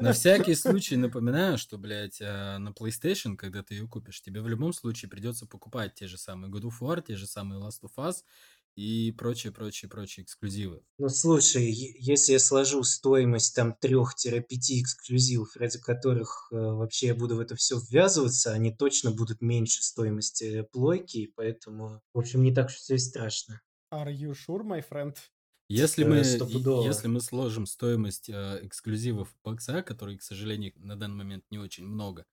[0.00, 4.48] На всякий случай напоминаю, что, блядь, а, на PlayStation, когда ты ее купишь, тебе в
[4.48, 7.92] любом случае придется покупать те же самые God of War, те же самые Last of
[7.96, 8.22] Us
[8.76, 10.82] и прочие, прочие, прочие эксклюзивы.
[10.98, 14.42] Ну, слушай, если я сложу стоимость там 3-5
[14.82, 19.82] эксклюзивов, ради которых э, вообще я буду в это все ввязываться, они точно будут меньше
[19.82, 23.62] стоимости плойки, поэтому, в общем, не так уж все и страшно.
[23.92, 25.16] Are you sure, my friend?
[25.68, 31.44] Если мы, если мы сложим стоимость э, эксклюзивов бокса, которые, к сожалению, на данный момент
[31.50, 32.24] не очень много,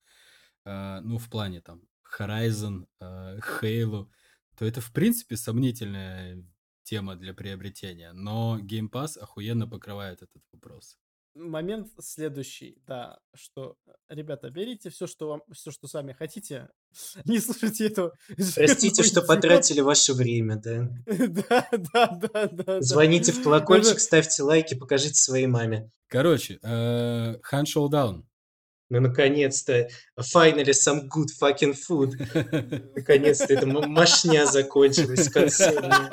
[0.66, 1.82] э, ну, в плане там
[2.18, 4.10] Horizon, э, Halo,
[4.58, 6.46] то это, в принципе, сомнительная
[6.84, 8.14] тема для приобретения.
[8.14, 11.00] Но Game Pass охуенно покрывает этот вопрос
[11.36, 13.76] момент следующий, да, что,
[14.10, 16.70] ребята, берите все, что вам, все, что сами хотите,
[17.26, 18.14] не слушайте этого.
[18.56, 20.90] Простите, что потратили ваше время, да.
[21.06, 22.82] Да, да, да, да.
[22.82, 25.92] Звоните в колокольчик, ставьте лайки, покажите своей маме.
[26.08, 28.24] Короче, э, Hand Showdown.
[28.90, 32.14] Ну, наконец-то, finally some good fucking food.
[32.96, 36.12] Наконец-то эта машня закончилась концертная.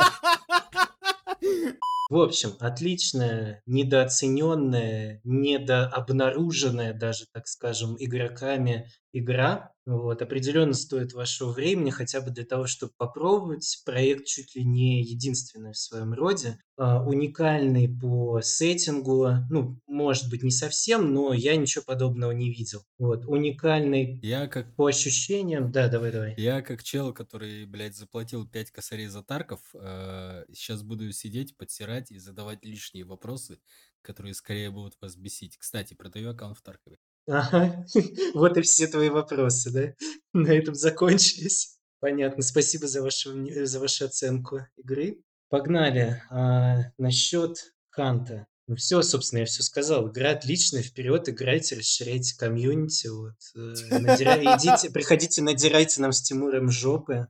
[2.11, 9.73] В общем, отличная, недооцененная, недообнаруженная даже, так скажем, игроками игра.
[9.87, 13.83] Вот, определенно стоит вашего времени, хотя бы для того, чтобы попробовать.
[13.85, 16.59] Проект чуть ли не единственный в своем роде.
[16.77, 22.85] А, уникальный по сеттингу, ну, может быть, не совсем, но я ничего подобного не видел.
[22.99, 25.73] Вот, уникальный Я как по ощущениям...
[25.73, 26.35] Да, давай, давай.
[26.37, 32.19] Я как чел, который, блядь, заплатил 5 косарей за Тарков, сейчас буду сидеть, подсирать и
[32.19, 33.59] задавать лишние вопросы,
[34.03, 35.57] которые скорее будут вас бесить.
[35.59, 36.99] Кстати, продаю аккаунт в Таркове.
[37.27, 37.85] Ага,
[38.35, 39.95] вот и все твои вопросы, да?
[40.33, 41.79] На этом закончились.
[42.01, 43.31] Понятно, спасибо за вашу,
[43.67, 45.23] за вашу оценку игры.
[45.49, 46.23] Погнали.
[46.31, 48.47] А, насчет Ханта.
[48.67, 50.11] Ну все, собственно, я все сказал.
[50.11, 53.09] Игра отличная, вперед играйте, расширяйте комьюнити.
[53.09, 57.27] Вот, э, надира- идите, приходите, надирайте нам с Тимуром жопы.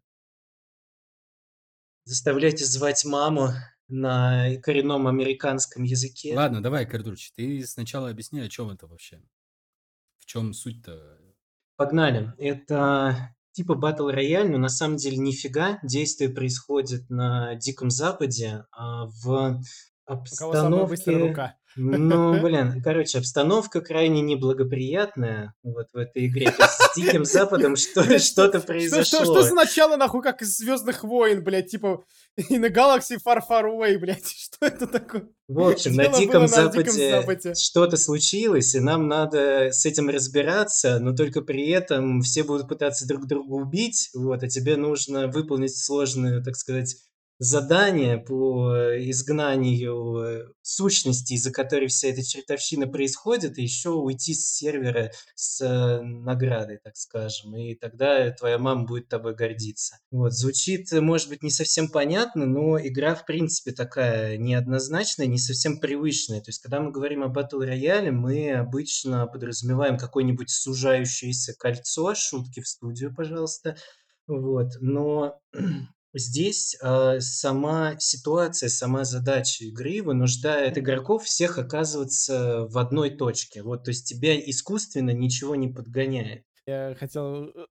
[2.04, 3.52] Заставляйте звать маму
[3.88, 6.36] на коренном американском языке.
[6.36, 9.22] Ладно, давай, Кардурч, ты сначала объясни, о чем это вообще.
[10.20, 11.18] В чем суть-то?
[11.76, 12.32] Погнали.
[12.38, 15.78] Это типа батл рояль, но на самом деле нифига.
[15.82, 19.60] Действие происходит на Диком Западе, а в
[20.06, 21.28] У кого самая быстрая обстановке...
[21.28, 21.56] рука?
[21.76, 26.52] Ну, блин, короче, обстановка крайне неблагоприятная вот в этой игре.
[26.52, 29.24] С Диким Западом что-то Что, что, произошло.
[29.24, 32.04] что за начало, нахуй, как из Звездных войн, блядь, типа
[32.38, 35.28] in a galaxy far far away, блядь, что это такое?
[35.48, 41.14] В общем, на Диком на Западе что-то случилось, и нам надо с этим разбираться, но
[41.14, 46.42] только при этом все будут пытаться друг друга убить, вот, а тебе нужно выполнить сложное,
[46.42, 46.96] так сказать,
[47.40, 54.46] задание по изгнанию э, сущности, из-за которой вся эта чертовщина происходит, и еще уйти с
[54.46, 59.96] сервера с э, наградой, так скажем, и тогда твоя мама будет тобой гордиться.
[60.10, 65.38] Вот, звучит, э, может быть, не совсем понятно, но игра, в принципе, такая неоднозначная, не
[65.38, 66.40] совсем привычная.
[66.40, 72.60] То есть, когда мы говорим о батл рояле, мы обычно подразумеваем какое-нибудь сужающееся кольцо, шутки
[72.60, 73.76] в студию, пожалуйста,
[74.26, 75.40] вот, но
[76.12, 83.62] Здесь э, сама ситуация, сама задача игры вынуждает игроков всех оказываться в одной точке.
[83.62, 86.44] Вот, то есть тебя искусственно ничего не подгоняет.
[86.70, 87.46] Я хотел...
[87.48, 87.66] э,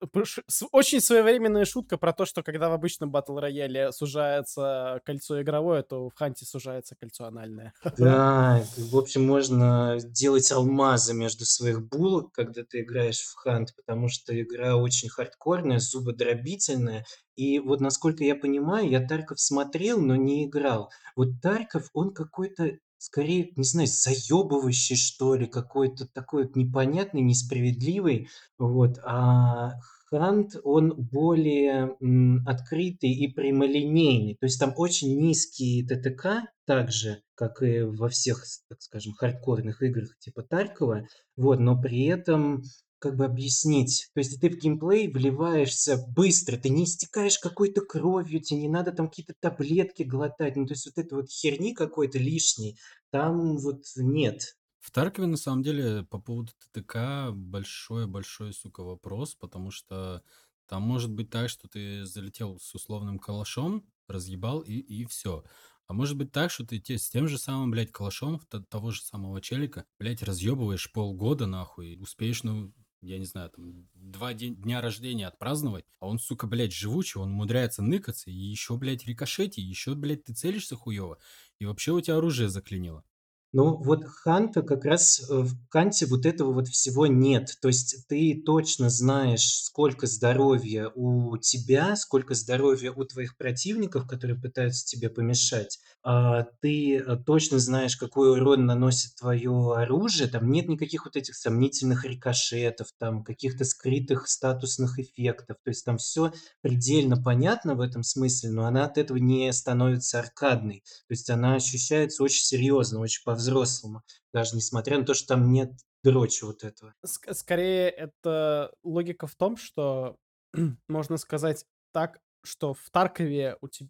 [0.72, 6.10] Очень своевременная шутка про то, что когда в обычном батл рояле сужается кольцо игровое, то
[6.10, 7.74] в Ханте сужается кольцо анальное.
[7.98, 14.10] Да, в общем, можно делать алмазы между своих булок, когда ты играешь в Хант, потому
[14.10, 17.06] что игра очень хардкорная, зубодробительная.
[17.36, 20.92] И вот, насколько я понимаю, я Тарков смотрел, но не играл.
[21.16, 28.30] Вот Тарков, он какой-то, скорее, не знаю, заебывающий, что ли, какой-то такой вот непонятный, несправедливый.
[28.60, 29.00] Вот.
[29.04, 29.72] А
[30.10, 34.36] Хант, он более м, открытый и прямолинейный.
[34.40, 39.82] То есть там очень низкий ТТК, так же, как и во всех, так скажем, хардкорных
[39.84, 41.08] играх типа Таркова.
[41.38, 42.64] Вот, но при этом
[43.00, 44.10] как бы объяснить.
[44.14, 48.92] То есть ты в геймплей вливаешься быстро, ты не истекаешь какой-то кровью, тебе не надо
[48.92, 50.56] там какие-то таблетки глотать.
[50.56, 52.78] Ну, то есть вот это вот херни какой-то лишней,
[53.12, 54.56] там вот нет.
[54.80, 60.24] В Таркове, на самом деле, по поводу ТТК большой-большой, сука, вопрос, потому что
[60.68, 65.44] там может быть так, что ты залетел с условным калашом, разъебал и, и все.
[65.88, 69.02] А может быть так, что ты те- с тем же самым, блядь, калашом того же
[69.02, 74.82] самого челика, блядь, разъебываешь полгода, нахуй, успеешь, ну, я не знаю, там, два день- дня
[74.82, 79.96] рождения отпраздновать, а он, сука, блядь, живучий, он умудряется ныкаться, и еще, блядь, рикошете, еще,
[79.96, 81.18] блядь, ты целишься хуево,
[81.60, 83.04] и вообще у тебя оружие заклинило.
[83.52, 87.58] Ну, вот Ханта как раз э, в Ханте вот этого вот всего нет.
[87.62, 94.40] То есть ты точно знаешь, сколько здоровья у тебя, сколько здоровья у твоих противников, которые
[94.40, 95.80] пытаются тебе помешать.
[96.04, 100.30] А ты э, точно знаешь, какой урон наносит твое оружие.
[100.30, 105.58] Там нет никаких вот этих сомнительных рикошетов, там каких-то скрытых статусных эффектов.
[105.64, 106.32] То есть там все
[106.62, 110.84] предельно понятно в этом смысле, но она от этого не становится аркадной.
[111.08, 115.72] То есть она ощущается очень серьезно, очень по-взрослому, даже несмотря на то, что там нет
[116.04, 116.94] дрочи вот этого.
[117.06, 120.18] Ск- Скорее, это логика в том, что
[120.88, 123.90] можно сказать так, что в Таркове у тебя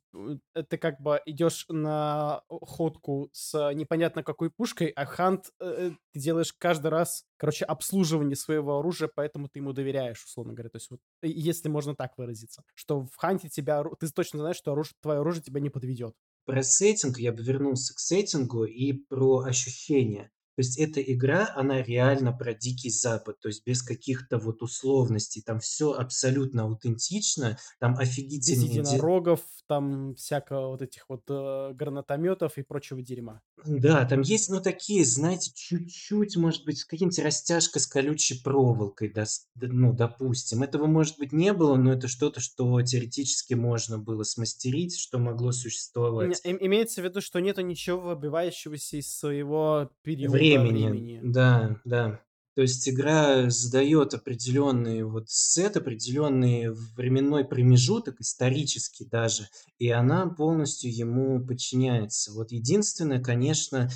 [0.70, 6.54] ты как бы идешь на ходку с непонятно какой пушкой, а Хант э, ты делаешь
[6.58, 10.70] каждый раз, короче, обслуживание своего оружия, поэтому ты ему доверяешь, условно говоря.
[10.72, 14.58] То есть вот, э, если можно так выразиться, что в Ханте тебя, ты точно знаешь,
[14.58, 16.16] что оружие, твое оружие тебя не подведет.
[16.50, 20.32] Про сеттинг я бы вернулся к сеттингу и про ощущения.
[20.60, 25.42] То есть эта игра, она реально про Дикий Запад, то есть без каких-то вот условностей.
[25.42, 28.68] Там все абсолютно аутентично, там Без офигительные...
[28.68, 33.42] ди- единорогов, там всякого вот этих вот э, гранатометов и прочего дерьма.
[33.66, 39.42] Да, там есть, ну, такие, знаете, чуть-чуть, может быть, каким-нибудь растяжка с колючей проволокой, дос-
[39.56, 40.64] д- ну, допустим.
[40.64, 45.52] Этого, может быть, не было, но это что-то, что теоретически можно было смастерить, что могло
[45.52, 46.40] существовать.
[46.44, 51.20] им- Имеется в виду, что нету ничего выбивающегося из своего периода Времени, времени.
[51.24, 52.22] да, да.
[52.60, 60.94] То есть игра задает определенный вот сет, определенный временной промежуток, исторический даже, и она полностью
[60.94, 62.34] ему подчиняется.
[62.34, 63.90] Вот единственное, конечно,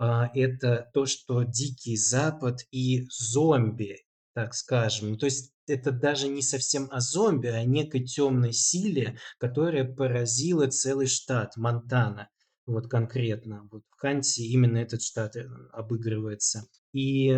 [0.00, 3.98] а, это то, что Дикий Запад и зомби,
[4.34, 5.16] так скажем.
[5.16, 10.66] То есть это даже не совсем о зомби, а о некой темной силе, которая поразила
[10.66, 12.28] целый штат Монтана.
[12.66, 13.68] Вот конкретно.
[13.70, 16.64] Вот в Ханте именно этот штат э, обыгрывается.
[16.92, 17.32] И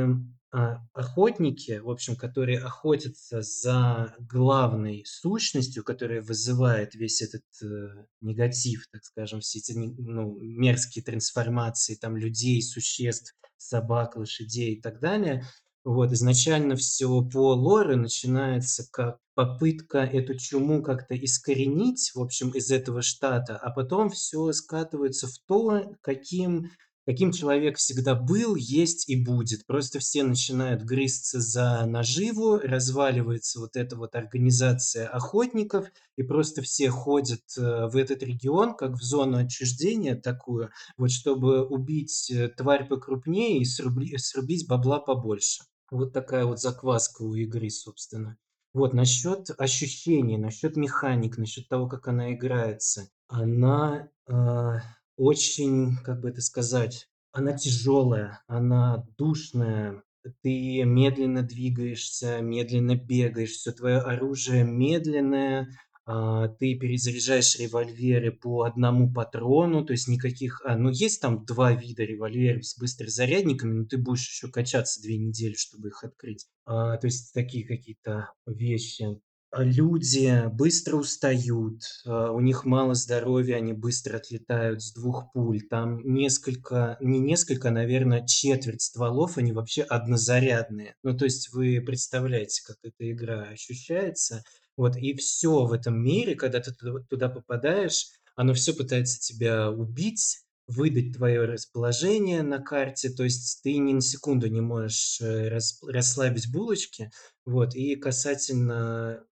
[0.51, 9.05] охотники, в общем, которые охотятся за главной сущностью, которая вызывает весь этот э, негатив, так
[9.05, 15.45] скажем, все эти ну, мерзкие трансформации там людей, существ, собак, лошадей и так далее.
[15.85, 22.71] Вот, изначально все по лору начинается как попытка эту чуму как-то искоренить, в общем, из
[22.71, 26.71] этого штата, а потом все скатывается в то, каким
[27.07, 29.67] каким человек всегда был, есть и будет.
[29.67, 35.87] Просто все начинают грызться за наживу, разваливается вот эта вот организация охотников,
[36.17, 41.67] и просто все ходят э, в этот регион, как в зону отчуждения такую, вот чтобы
[41.67, 45.65] убить э, тварь покрупнее и срубли- срубить бабла побольше.
[45.91, 48.37] Вот такая вот закваска у игры, собственно.
[48.73, 53.09] Вот, насчет ощущений, насчет механик, насчет того, как она играется.
[53.27, 54.81] Она а,
[55.21, 60.03] очень, как бы это сказать, она тяжелая, она душная.
[60.43, 65.69] Ты медленно двигаешься, медленно бегаешь, все твое оружие медленное,
[66.07, 70.63] а, ты перезаряжаешь револьверы по одному патрону, то есть никаких...
[70.65, 75.19] А, ну, есть там два вида револьверов с быстрозарядниками, но ты будешь еще качаться две
[75.19, 76.49] недели, чтобы их открыть.
[76.65, 79.21] А, то есть такие какие-то вещи.
[79.53, 85.63] А Люди быстро устают, а, у них мало здоровья, они быстро отлетают с двух пуль.
[85.63, 90.95] Там несколько, не несколько, наверное, четверть стволов, они вообще однозарядные.
[91.03, 94.45] Ну, то есть вы представляете, как эта игра ощущается.
[94.77, 96.73] Вот, и все в этом мире, когда ты
[97.09, 103.77] туда, попадаешь, оно все пытается тебя убить, выдать твое расположение на карте, то есть ты
[103.79, 107.11] ни на секунду не можешь э, рас- расслабить булочки.
[107.45, 109.25] Вот, и касательно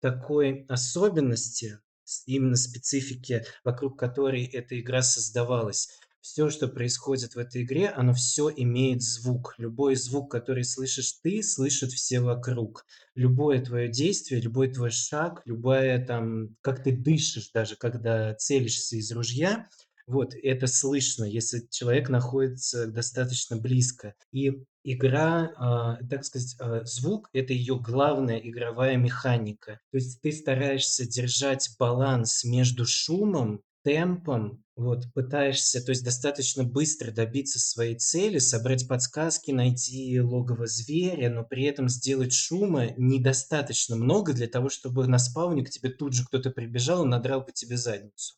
[0.00, 1.80] такой особенности,
[2.26, 5.88] именно специфики, вокруг которой эта игра создавалась.
[6.20, 9.54] Все, что происходит в этой игре, оно все имеет звук.
[9.56, 16.04] Любой звук, который слышишь ты, слышат все вокруг любое твое действие, любой твой шаг, любая
[16.04, 19.68] там, как ты дышишь даже, когда целишься из ружья,
[20.08, 24.14] вот, это слышно, если человек находится достаточно близко.
[24.32, 29.80] И игра, а, так сказать, а, звук– это ее главная игровая механика.
[29.92, 37.10] То есть ты стараешься держать баланс между шумом темпом, вот, пытаешься, то есть достаточно быстро
[37.10, 44.32] добиться своей цели, собрать подсказки, найти логово зверя, но при этом сделать шума недостаточно много
[44.32, 47.76] для того, чтобы на спауне к тебе тут же кто-то прибежал и надрал по тебе
[47.76, 48.36] задницу.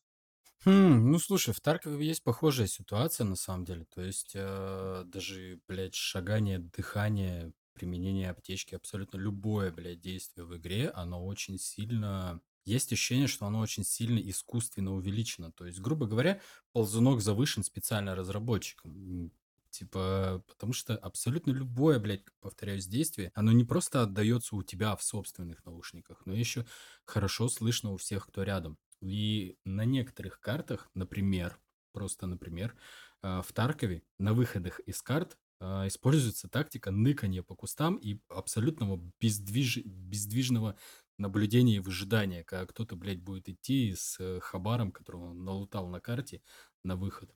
[0.63, 3.85] Хм, ну слушай, в Таркове есть похожая ситуация на самом деле.
[3.85, 10.89] То есть э, даже, блядь, шагание, дыхание, применение аптечки, абсолютно любое, блядь, действие в игре,
[10.89, 12.41] оно очень сильно...
[12.63, 15.51] Есть ощущение, что оно очень сильно искусственно увеличено.
[15.51, 16.39] То есть, грубо говоря,
[16.73, 19.31] ползунок завышен специально разработчиком.
[19.71, 25.01] Типа, потому что абсолютно любое, блядь, повторяюсь, действие, оно не просто отдается у тебя в
[25.01, 26.65] собственных наушниках, но еще
[27.05, 28.77] хорошо слышно у всех, кто рядом.
[29.01, 31.59] И на некоторых картах, например,
[31.91, 32.75] просто например,
[33.21, 39.01] а, в Таркове на выходах из карт а, используется тактика ныкания по кустам и абсолютного
[39.19, 39.77] бездвиж...
[39.85, 40.77] бездвижного
[41.17, 46.01] наблюдения и выжидания, когда кто-то, блядь, будет идти с э, хабаром, которого он налутал на
[46.01, 46.41] карте,
[46.83, 47.31] на выход.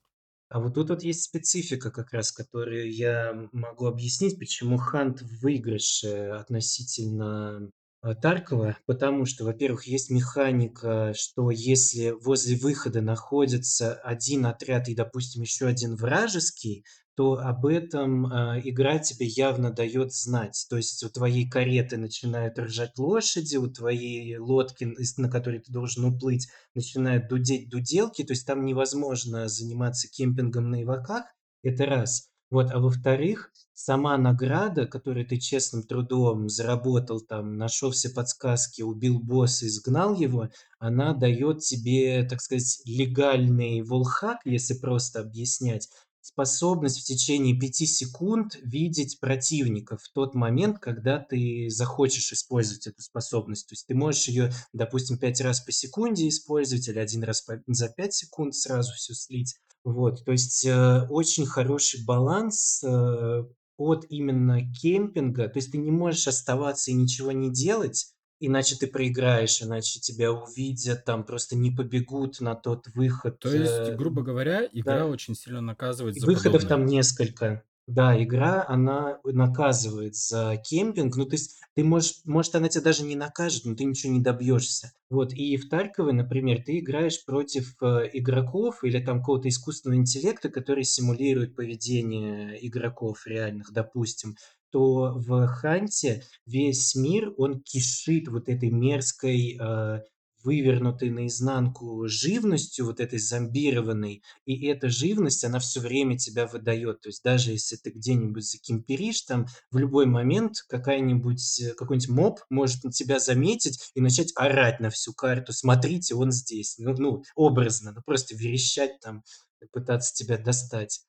[0.49, 5.41] А вот тут вот есть специфика как раз, которую я могу объяснить, почему Хант в
[5.41, 6.07] выигрыше
[6.39, 7.70] относительно э,
[8.14, 15.41] Таркова, потому что, во-первых, есть механика, что если возле выхода находится один отряд и, допустим,
[15.41, 16.86] еще один вражеский,
[17.16, 20.66] то об этом э, игра тебе явно дает знать.
[20.70, 26.03] То есть у твоей кареты начинают ржать лошади, у твоей лодки, на которой ты должен
[26.06, 31.24] уплыть, начинают дудеть дуделки, то есть там невозможно заниматься кемпингом на иваках,
[31.64, 32.30] это раз.
[32.52, 39.20] Вот, а во-вторых, сама награда, которую ты честным трудом заработал, там, нашел все подсказки, убил
[39.20, 45.89] босса, изгнал его, она дает тебе, так сказать, легальный волхак, если просто объяснять,
[46.26, 53.03] способность в течение пяти секунд видеть противника в тот момент, когда ты захочешь использовать эту
[53.03, 53.67] способность.
[53.69, 57.89] То есть ты можешь ее, допустим, пять раз по секунде использовать или один раз за
[57.89, 59.55] пять секунд сразу все слить.
[59.84, 63.43] Вот, то есть э, очень хороший баланс э,
[63.78, 65.47] от именно кемпинга.
[65.47, 68.07] То есть ты не можешь оставаться и ничего не делать,
[68.39, 73.39] иначе ты проиграешь, иначе тебя увидят, там просто не побегут на тот выход.
[73.39, 75.05] То есть, э, грубо говоря, игра да.
[75.05, 76.69] очень сильно наказывает за Выходов подобное.
[76.69, 77.63] там несколько.
[77.88, 81.15] Да, игра, она наказывает за кемпинг.
[81.17, 84.21] Ну, то есть ты можешь, может, она тебя даже не накажет, но ты ничего не
[84.21, 84.91] добьешься.
[85.11, 90.49] Вот, и в Таркове, например, ты играешь против э, игроков или там какого-то искусственного интеллекта,
[90.49, 94.36] который симулирует поведение игроков реальных, допустим,
[94.76, 100.01] то в Ханте весь мир, он кишит вот этой мерзкой э,
[100.43, 106.99] вывернутой наизнанку живностью, вот этой зомбированной, и эта живность, она все время тебя выдает.
[106.99, 112.39] То есть даже если ты где-нибудь закимперишь, там в любой момент какая-нибудь, э, какой-нибудь моб
[112.49, 115.53] может тебя заметить и начать орать на всю карту.
[115.53, 116.76] Смотрите, он здесь.
[116.80, 119.23] Ну, ну образно, ну просто верещать там,
[119.71, 120.99] пытаться тебя достать.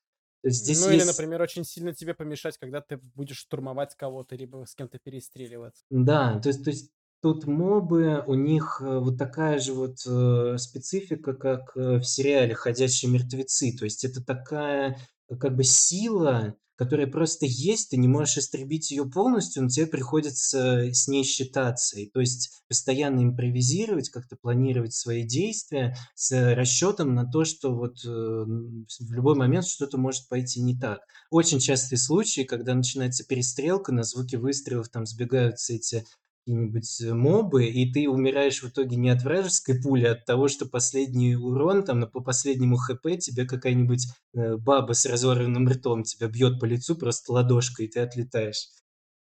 [0.46, 1.08] То есть здесь ну или, есть...
[1.08, 5.82] например, очень сильно тебе помешать, когда ты будешь штурмовать кого-то, либо с кем-то перестреливаться.
[5.90, 10.56] Да, то есть, то есть тут мобы, у них э, вот такая же вот э,
[10.58, 13.76] специфика, как э, в сериале «Ходячие мертвецы».
[13.76, 14.96] То есть это такая
[15.40, 20.92] как бы сила, которая просто есть, ты не можешь истребить ее полностью, но тебе приходится
[20.92, 21.98] с ней считаться.
[21.98, 28.04] И то есть постоянно импровизировать, как-то планировать свои действия с расчетом на то, что вот
[28.04, 31.00] э, в любой момент что-то может пойти не так.
[31.30, 36.04] Очень частые случаи, когда начинается перестрелка, на звуки выстрелов там сбегаются эти
[36.46, 40.46] какие-нибудь э, мобы, и ты умираешь в итоге не от вражеской пули, а от того,
[40.46, 46.28] что последний урон, там, по последнему хп тебе какая-нибудь э, баба с разорванным ртом тебя
[46.28, 48.68] бьет по лицу просто ладошкой, и ты отлетаешь.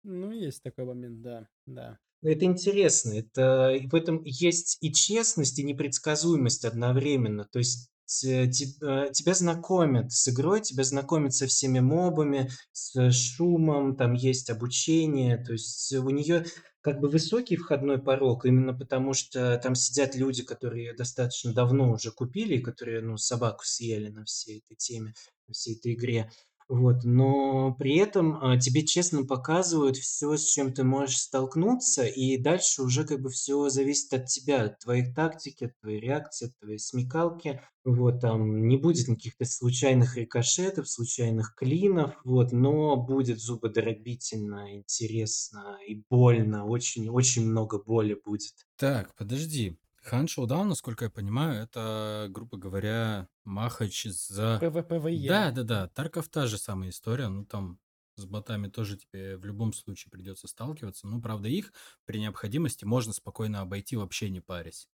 [0.03, 1.99] Ну, есть такой момент, да, да.
[2.25, 7.45] Это интересно, это в этом есть и честность, и непредсказуемость одновременно.
[7.45, 14.51] То есть тебя знакомят с игрой, тебя знакомят со всеми мобами, с шумом, там есть
[14.51, 16.45] обучение, то есть у нее
[16.83, 22.11] как бы высокий входной порог, именно потому что там сидят люди, которые достаточно давно уже
[22.11, 25.15] купили, которые, ну, собаку съели на всей этой теме,
[25.47, 26.31] на всей этой игре.
[26.73, 32.39] Вот, но при этом а, тебе честно показывают все, с чем ты можешь столкнуться, и
[32.39, 36.59] дальше уже как бы все зависит от тебя, от твоей тактики, от твоей реакции, от
[36.59, 37.61] твоей смекалки.
[37.85, 46.03] Вот, там не будет каких-то случайных рикошетов, случайных клинов, вот, но будет зубодробительно, интересно и
[46.09, 48.55] больно, очень-очень много боли будет.
[48.79, 49.77] Так, подожди.
[50.03, 54.59] Hunt: Showdown, насколько я понимаю, это, грубо говоря, Махач за...
[54.61, 55.29] PvPvE.
[55.29, 55.89] Да, да, да.
[55.89, 57.29] Тарков та же самая история.
[57.29, 57.79] Ну, там
[58.17, 61.07] с ботами тоже тебе в любом случае придется сталкиваться.
[61.07, 61.73] Ну, правда, их
[62.05, 64.89] при необходимости можно спокойно обойти, вообще не парясь.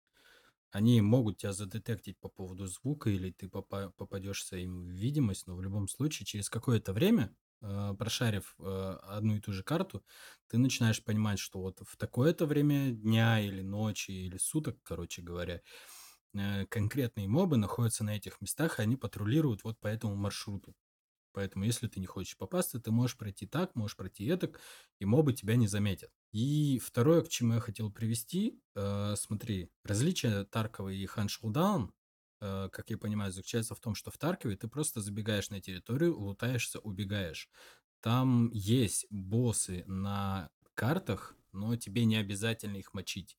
[0.70, 5.56] Они могут тебя задетектить по поводу звука, или ты попа- попадешься им в видимость, но
[5.56, 10.04] в любом случае через какое-то время, э, прошарив э, одну и ту же карту,
[10.48, 15.62] ты начинаешь понимать, что вот в такое-то время дня или ночи или суток, короче говоря,
[16.34, 20.74] э, конкретные мобы находятся на этих местах, и они патрулируют вот по этому маршруту.
[21.32, 24.60] Поэтому, если ты не хочешь попасться, ты можешь пройти так, можешь пройти этак,
[25.00, 26.10] и мобы тебя не заметят.
[26.32, 31.92] И второе, к чему я хотел привести, э, смотри, различие Таркова и Хан Шоудаун,
[32.40, 36.18] э, как я понимаю, заключается в том, что в Таркове ты просто забегаешь на территорию,
[36.18, 37.48] лутаешься, убегаешь.
[38.00, 43.36] Там есть боссы на картах, но тебе не обязательно их мочить.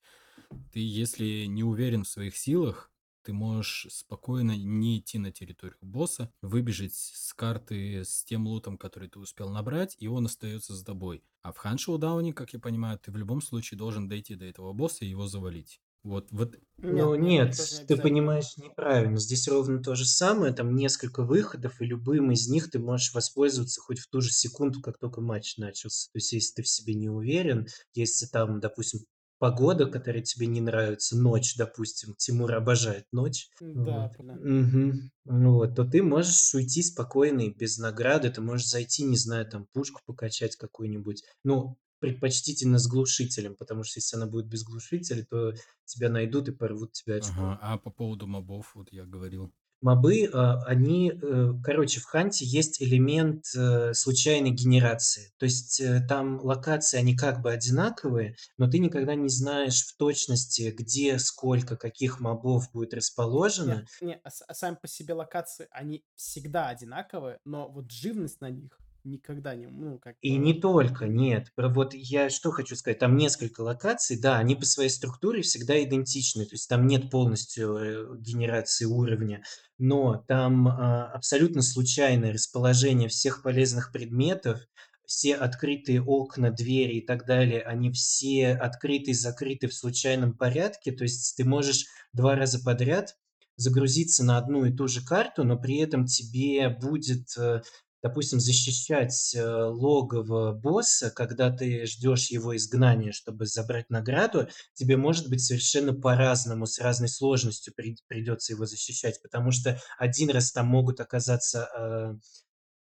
[0.73, 2.91] Ты, если не уверен в своих силах,
[3.23, 9.09] ты можешь спокойно не идти на территорию босса, выбежать с карты с тем лутом, который
[9.09, 11.23] ты успел набрать, и он остается с тобой.
[11.41, 14.73] А в Хан Шоудауне, как я понимаю, ты в любом случае должен дойти до этого
[14.73, 15.81] босса и его завалить.
[16.03, 16.55] Вот, вот.
[16.77, 19.17] Ну нет, нет ты понимаешь неправильно.
[19.17, 20.53] Здесь ровно то же самое.
[20.53, 24.81] Там несколько выходов, и любым из них ты можешь воспользоваться хоть в ту же секунду,
[24.81, 26.09] как только матч начался.
[26.13, 29.01] То есть, если ты в себе не уверен, если там, допустим,
[29.39, 34.35] погода, которая тебе не нравится, ночь, допустим, Тимур обожает ночь, да, вот.
[34.35, 34.93] Угу.
[35.25, 39.65] вот, то ты можешь уйти спокойно и без награды, ты можешь зайти, не знаю, там
[39.73, 45.53] пушку покачать какую-нибудь, ну, предпочтительно с глушителем, потому что если она будет без глушителя, то
[45.85, 47.33] тебя найдут и порвут тебя очко.
[47.37, 49.53] Ага, а по поводу мобов, вот я говорил.
[49.81, 55.31] Мобы, а, они, э, короче, в Ханте есть элемент э, случайной генерации.
[55.37, 59.95] То есть э, там локации, они как бы одинаковые, но ты никогда не знаешь в
[59.95, 63.75] точности, где, сколько, каких мобов будет расположено.
[63.75, 68.49] Нет, не, а, а сами по себе локации, они всегда одинаковые, но вот живность на
[68.49, 71.51] них никогда не, ну, как И не только, нет.
[71.57, 76.45] Вот я что хочу сказать, там несколько локаций, да, они по своей структуре всегда идентичны,
[76.45, 79.43] то есть там нет полностью э, генерации уровня,
[79.77, 84.59] но там а, абсолютно случайное расположение всех полезных предметов,
[85.05, 90.91] все открытые окна, двери и так далее, они все открыты и закрыты в случайном порядке,
[90.91, 93.15] то есть ты можешь два раза подряд
[93.55, 97.61] загрузиться на одну и ту же карту, но при этом тебе будет э,
[98.01, 105.29] допустим, защищать э, логово босса, когда ты ждешь его изгнания, чтобы забрать награду, тебе может
[105.29, 110.67] быть совершенно по-разному, с разной сложностью при, придется его защищать, потому что один раз там
[110.67, 112.15] могут оказаться, э,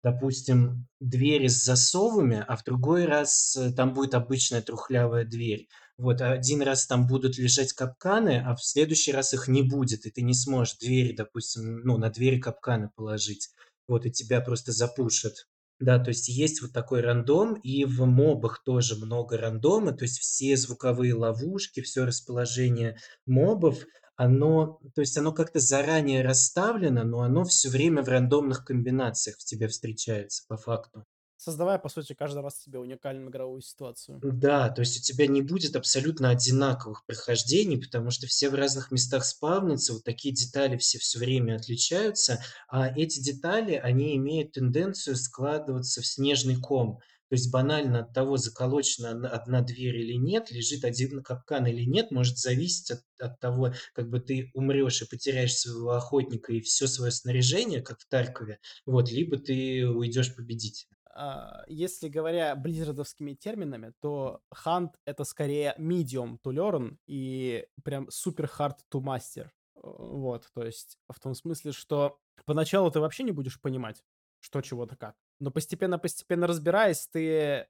[0.03, 5.70] допустим, двери с засовами, а в другой раз э, там будет обычная трухлявая дверь.
[5.97, 10.11] Вот, один раз там будут лежать капканы, а в следующий раз их не будет, и
[10.11, 13.51] ты не сможешь двери, допустим, ну, на двери капканы положить
[13.88, 15.47] вот, и тебя просто запушат.
[15.79, 20.19] Да, то есть есть вот такой рандом, и в мобах тоже много рандома, то есть
[20.19, 23.79] все звуковые ловушки, все расположение мобов,
[24.15, 29.43] оно, то есть оно как-то заранее расставлено, но оно все время в рандомных комбинациях в
[29.43, 31.05] тебе встречается по факту
[31.38, 34.19] создавая, по сути, каждый раз себе уникальную игровую ситуацию.
[34.23, 38.91] Да, то есть у тебя не будет абсолютно одинаковых прохождений, потому что все в разных
[38.91, 45.15] местах спавнятся, вот такие детали все все время отличаются, а эти детали, они имеют тенденцию
[45.15, 46.99] складываться в снежный ком.
[47.29, 52.11] То есть банально от того, заколочена одна дверь или нет, лежит один капкан или нет,
[52.11, 56.86] может зависеть от, от того, как бы ты умрешь и потеряешь своего охотника и все
[56.86, 60.95] свое снаряжение, как в Таркове, вот, либо ты уйдешь победителем.
[61.16, 68.49] А, если говоря близзардовскими терминами, то Hunt— это скорее medium to learn и прям super
[68.59, 69.49] hard to master.
[69.76, 74.03] Вот, то есть в том смысле, что поначалу ты вообще не будешь понимать,
[74.41, 75.16] что чего-то как.
[75.39, 77.68] Но постепенно-постепенно разбираясь, ты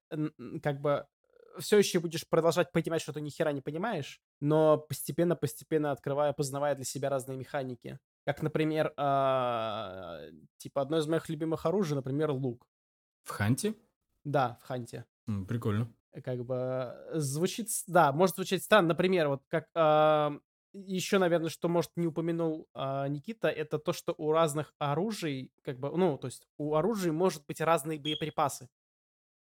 [0.63, 1.05] как бы
[1.59, 6.75] все еще будешь продолжать понимать, что ты ни хера не понимаешь, но постепенно-постепенно открывая, познавая
[6.75, 7.99] для себя разные механики.
[8.25, 12.65] Как, например, э, типа одно из моих любимых оружий, например, лук.
[13.25, 13.73] В Ханте?
[14.23, 15.05] Да, в Ханте.
[15.27, 15.91] М, прикольно.
[16.23, 18.89] Как бы звучит, да, может звучать странно.
[18.89, 20.39] Например, вот как а,
[20.73, 25.79] еще, наверное, что, может, не упомянул а, Никита, это то, что у разных оружий, как
[25.79, 28.69] бы, ну, то есть у оружия может быть разные боеприпасы.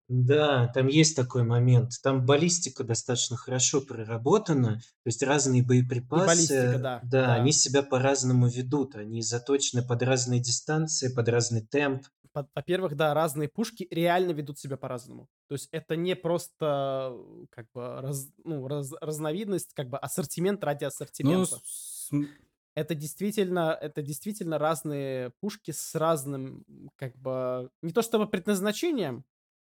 [0.08, 1.92] Да, там есть такой момент.
[2.02, 7.34] Там баллистика достаточно хорошо проработана, то есть разные боеприпасы, баллистика, да, да, да.
[7.34, 13.48] они себя по-разному ведут, они заточены под разные дистанции, под разный темп во-первых, да, разные
[13.48, 15.28] пушки реально ведут себя по-разному.
[15.48, 17.16] То есть это не просто
[17.50, 21.56] как бы раз, ну, раз, разновидность, как бы ассортимент ради ну, ассортимента.
[22.10, 22.26] Ну.
[22.74, 26.64] Это действительно, это действительно разные пушки с разным,
[26.96, 29.24] как бы, не то чтобы предназначением,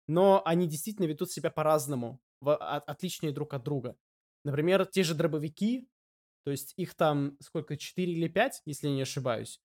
[0.08, 3.96] но они действительно ведут себя по-разному, от, отличные друг от друга.
[4.44, 5.88] Например, те же дробовики,
[6.44, 9.60] то есть их там сколько, 4 или 5, если не ошибаюсь.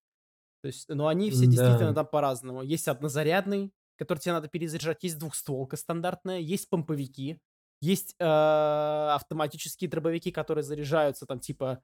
[0.61, 2.61] То есть, но они все действительно там по-разному.
[2.61, 7.39] Есть однозарядный, который тебе надо перезаряжать, есть двухстволка стандартная, есть помповики,
[7.81, 11.81] есть э, автоматические дробовики, которые заряжаются там типа...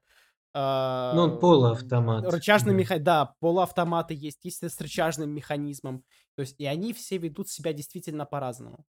[0.54, 2.32] Э, ну, он полуавтомат.
[2.32, 2.78] Рычажный да.
[2.78, 6.04] механизм, да, полуавтоматы есть, есть с рычажным механизмом.
[6.36, 8.84] То есть, и они все ведут себя действительно по-разному.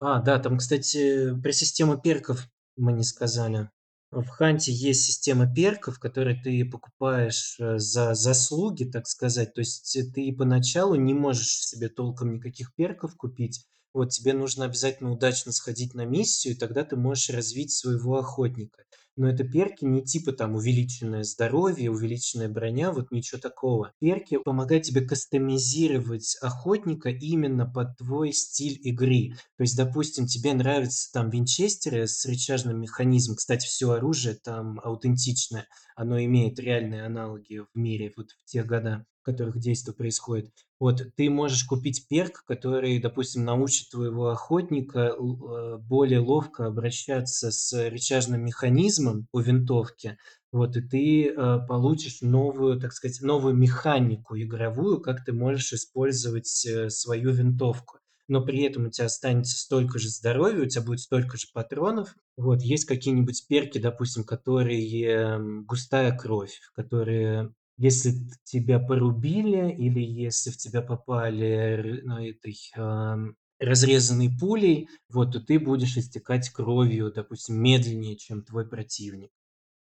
[0.00, 3.70] А, да, там, кстати, про систему перков мы не сказали.
[4.10, 9.54] В Ханте есть система перков, которые ты покупаешь э, за заслуги, так сказать.
[9.54, 13.64] То есть э, ты поначалу не можешь себе толком никаких перков купить.
[13.92, 18.84] Вот тебе нужно обязательно удачно сходить на миссию, и тогда ты можешь развить своего охотника
[19.20, 23.92] но это перки не типа там увеличенное здоровье, увеличенная броня, вот ничего такого.
[24.00, 29.34] Перки помогают тебе кастомизировать охотника именно под твой стиль игры.
[29.58, 33.36] То есть, допустим, тебе нравятся там винчестеры с рычажным механизмом.
[33.36, 35.66] Кстати, все оружие там аутентичное.
[35.96, 40.54] Оно имеет реальные аналоги в мире вот в те года, в которых действие происходит.
[40.80, 47.90] Вот ты можешь купить перк, который, допустим, научит твоего охотника э, более ловко обращаться с
[47.90, 50.16] рычажным механизмом у винтовки.
[50.52, 56.64] Вот, и ты э, получишь новую, так сказать, новую механику игровую, как ты можешь использовать
[56.64, 57.98] э, свою винтовку.
[58.26, 62.14] Но при этом у тебя останется столько же здоровья, у тебя будет столько же патронов.
[62.38, 68.12] Вот, есть какие-нибудь перки, допустим, которые густая кровь, которые если
[68.44, 73.16] тебя порубили или если в тебя попали ну, этой э,
[73.58, 79.30] разрезанной пулей, вот, то ты будешь истекать кровью, допустим, медленнее, чем твой противник.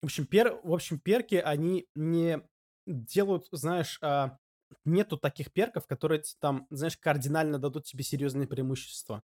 [0.00, 0.60] В общем, пер...
[0.62, 2.40] в общем, перки, они не
[2.86, 4.38] делают, знаешь, а,
[4.84, 9.24] нету таких перков, которые там, знаешь, кардинально дадут тебе серьезные преимущества.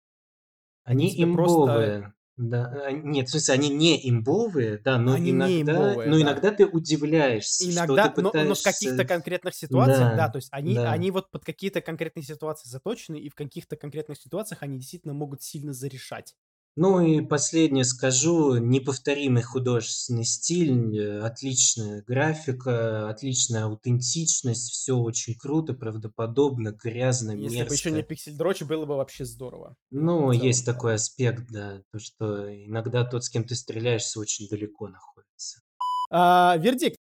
[0.82, 2.00] Они имбовые.
[2.00, 2.15] Просто...
[2.36, 6.22] Да, а, нет, в смысле, они не имбовые, да, но они иногда, имбовые, но да.
[6.22, 8.38] иногда ты удивляешься, иногда, что ты пытаешься...
[8.42, 10.92] но, но в каких-то конкретных ситуациях, да, да то есть они, да.
[10.92, 15.42] они вот под какие-то конкретные ситуации заточены, и в каких-то конкретных ситуациях они действительно могут
[15.42, 16.34] сильно зарешать.
[16.76, 25.72] Ну и последнее скажу, неповторимый художественный стиль, э, отличная графика, отличная аутентичность, все очень круто,
[25.72, 29.74] правдоподобно, грязно, Если бы еще не пиксель дрочь, было бы вообще здорово.
[29.90, 34.88] Ну, есть такой аспект, да, то что иногда тот, с кем ты стреляешься, очень далеко
[34.88, 35.62] находится.
[36.10, 36.98] А, вердикт.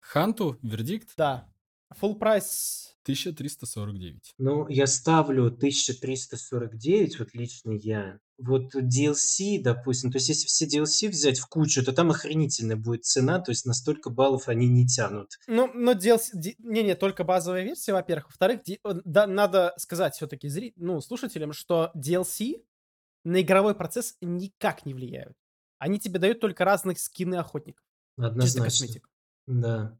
[0.00, 1.10] Ханту, вердикт?
[1.14, 1.46] Да.
[2.00, 4.34] Full прайс 1349.
[4.36, 8.20] Ну, я ставлю 1349, вот лично я.
[8.36, 13.06] Вот DLC, допустим, то есть если все DLC взять в кучу, то там охренительная будет
[13.06, 15.38] цена, то есть на столько баллов они не тянут.
[15.46, 16.54] Ну, но DLC...
[16.58, 18.26] Не-не, только базовая версия, во-первых.
[18.26, 20.74] Во-вторых, да, надо сказать все-таки зри...
[20.76, 22.62] ну, слушателям, что DLC
[23.24, 25.36] на игровой процесс никак не влияют.
[25.78, 27.84] Они тебе дают только разные скины охотников.
[28.18, 28.46] Однозначно.
[28.46, 29.08] Чисто косметику.
[29.46, 29.98] Да.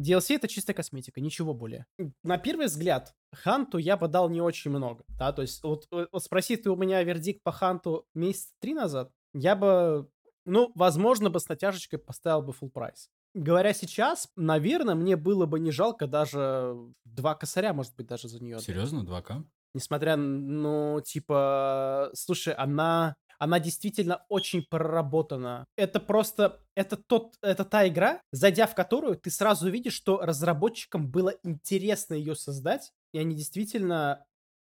[0.00, 1.86] DLC это чистая косметика, ничего более.
[2.22, 6.22] На первый взгляд, Ханту я бы дал не очень много, да, то есть вот, вот
[6.22, 10.08] спроси ты у меня вердикт по Ханту месяц три назад, я бы,
[10.44, 13.10] ну, возможно бы с натяжечкой поставил бы full прайс.
[13.34, 16.74] Говоря сейчас, наверное, мне было бы не жалко даже
[17.04, 18.58] два косаря, может быть, даже за нее.
[18.60, 19.44] Серьезно, 2К?
[19.74, 25.66] Несмотря, ну, типа, слушай, она она действительно очень проработана.
[25.76, 31.10] Это просто, это тот, это та игра, зайдя в которую ты сразу видишь, что разработчикам
[31.10, 34.24] было интересно ее создать, и они действительно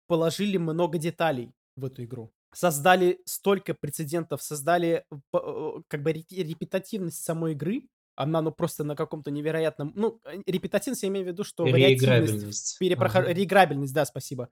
[0.07, 2.31] положили много деталей в эту игру.
[2.53, 7.83] Создали столько прецедентов, создали э, как бы репетативность самой игры,
[8.15, 9.93] она, ну, просто на каком-то невероятном...
[9.95, 11.65] Ну, репетативность я имею в виду, что...
[11.65, 12.77] Реиграбельность.
[12.77, 13.21] Перепроход...
[13.21, 13.33] Ага.
[13.33, 14.49] Реиграбельность, да, спасибо.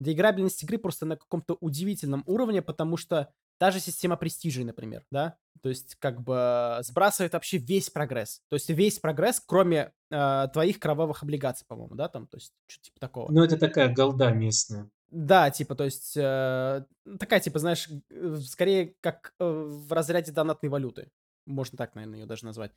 [0.00, 3.32] Реиграбельность игры просто на каком-то удивительном уровне, потому что
[3.64, 5.38] Та же система престижей, например, да?
[5.62, 8.42] То есть как бы сбрасывает вообще весь прогресс.
[8.50, 12.10] То есть весь прогресс, кроме э, твоих кровавых облигаций, по-моему, да?
[12.10, 13.32] Там, то есть что-то типа такого.
[13.32, 14.90] Ну, это такая голда местная.
[15.10, 16.84] Да, типа, то есть э,
[17.18, 17.88] такая, типа, знаешь,
[18.46, 21.10] скорее как э, в разряде донатной валюты.
[21.46, 22.72] Можно так, наверное, ее даже назвать.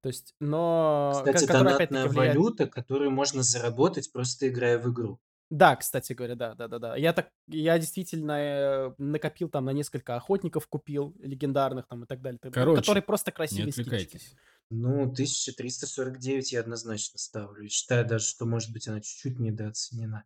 [0.00, 1.12] То есть, но...
[1.24, 2.34] Кстати, донатная влияет...
[2.34, 5.20] валюта, которую можно заработать, просто играя в игру.
[5.52, 6.96] Да, кстати говоря, да, да, да, да.
[6.96, 12.22] Я так, я действительно э, накопил там на несколько охотников, купил легендарных там и так
[12.22, 14.34] далее, Короче, которые просто красивые не отвлекайтесь.
[14.70, 17.68] Ну, 1349 я однозначно ставлю.
[17.68, 20.24] считаю даже, что, может быть, она чуть-чуть недооценена.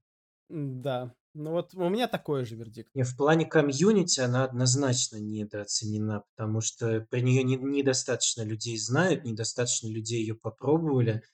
[0.49, 2.95] Да, ну вот у меня такой же вердикт.
[2.95, 9.25] Не, в плане комьюнити она однозначно недооценена, потому что про нее не, недостаточно людей знают,
[9.25, 11.25] недостаточно людей ее попробовали.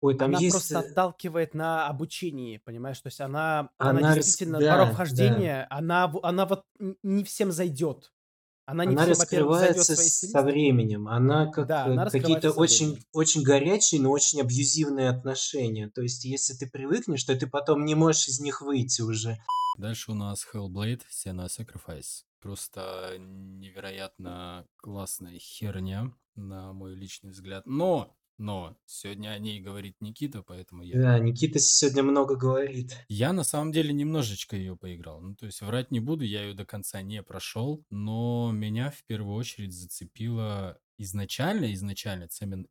[0.00, 0.54] Ой, там Она есть...
[0.54, 2.98] просто э отталкивает на обучении, понимаешь?
[3.00, 4.66] То есть она, она, она действительно, рас...
[4.66, 5.76] да, порог вхождения, да.
[5.76, 6.64] она, она вот
[7.02, 8.12] не всем зайдет.
[8.64, 11.08] Она, не она всем, раскрывается со временем.
[11.08, 15.88] Она как да, она какие-то очень, очень горячие, но очень абьюзивные отношения.
[15.88, 19.38] То есть, если ты привыкнешь, то ты потом не можешь из них выйти уже.
[19.76, 22.24] Дальше у нас Hellblade, Senna Sacrifice.
[22.40, 27.66] Просто невероятно классная херня, на мой личный взгляд.
[27.66, 31.00] Но но сегодня о ней говорит Никита, поэтому я...
[31.00, 32.96] Да, Никита сегодня много говорит.
[33.08, 35.20] Я на самом деле немножечко ее поиграл.
[35.20, 39.04] Ну, то есть врать не буду, я ее до конца не прошел, но меня в
[39.04, 42.28] первую очередь зацепила изначально, изначально,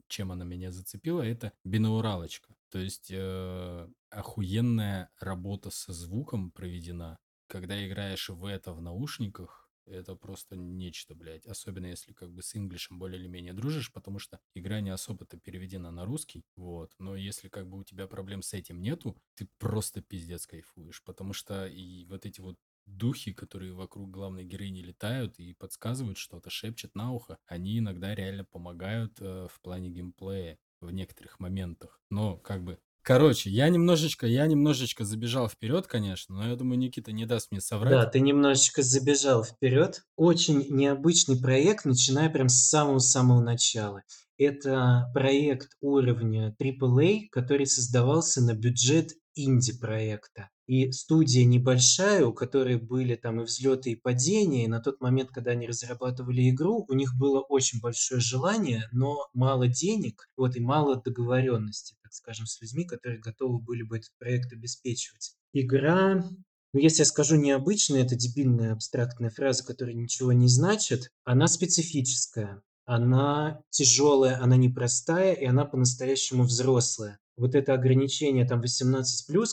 [0.08, 2.54] чем она меня зацепила, это бинауралочка.
[2.70, 7.18] То есть э, охуенная работа со звуком проведена.
[7.48, 9.59] Когда играешь в это в наушниках,
[9.90, 11.46] это просто нечто, блядь.
[11.46, 15.38] Особенно если как бы с инглишем более или менее дружишь, потому что игра не особо-то
[15.38, 16.94] переведена на русский, вот.
[17.00, 21.34] Но если как бы у тебя проблем с этим нету, ты просто пиздец кайфуешь, потому
[21.34, 26.96] что и вот эти вот духи, которые вокруг главной героини летают и подсказывают что-то, шепчут
[26.96, 32.02] на ухо, они иногда реально помогают э, в плане геймплея в некоторых моментах.
[32.10, 37.12] Но как бы Короче, я немножечко, я немножечко забежал вперед, конечно, но я думаю, Никита
[37.12, 37.92] не даст мне соврать.
[37.92, 40.04] Да, ты немножечко забежал вперед.
[40.16, 44.04] Очень необычный проект, начиная прям с самого-самого начала.
[44.38, 50.50] Это проект уровня AAA, который создавался на бюджет инди-проекта.
[50.70, 55.32] И студия небольшая, у которой были там и взлеты, и падения, и на тот момент,
[55.32, 60.60] когда они разрабатывали игру, у них было очень большое желание, но мало денег, вот, и
[60.60, 65.34] мало договоренности, так скажем, с людьми, которые готовы были бы этот проект обеспечивать.
[65.54, 66.24] Игра
[66.72, 72.62] ну, если я скажу необычная, это дебильная абстрактная фраза, которая ничего не значит, она специфическая,
[72.86, 77.18] она тяжелая, она непростая, и она по-настоящему взрослая.
[77.40, 79.04] Вот это ограничение там 18+,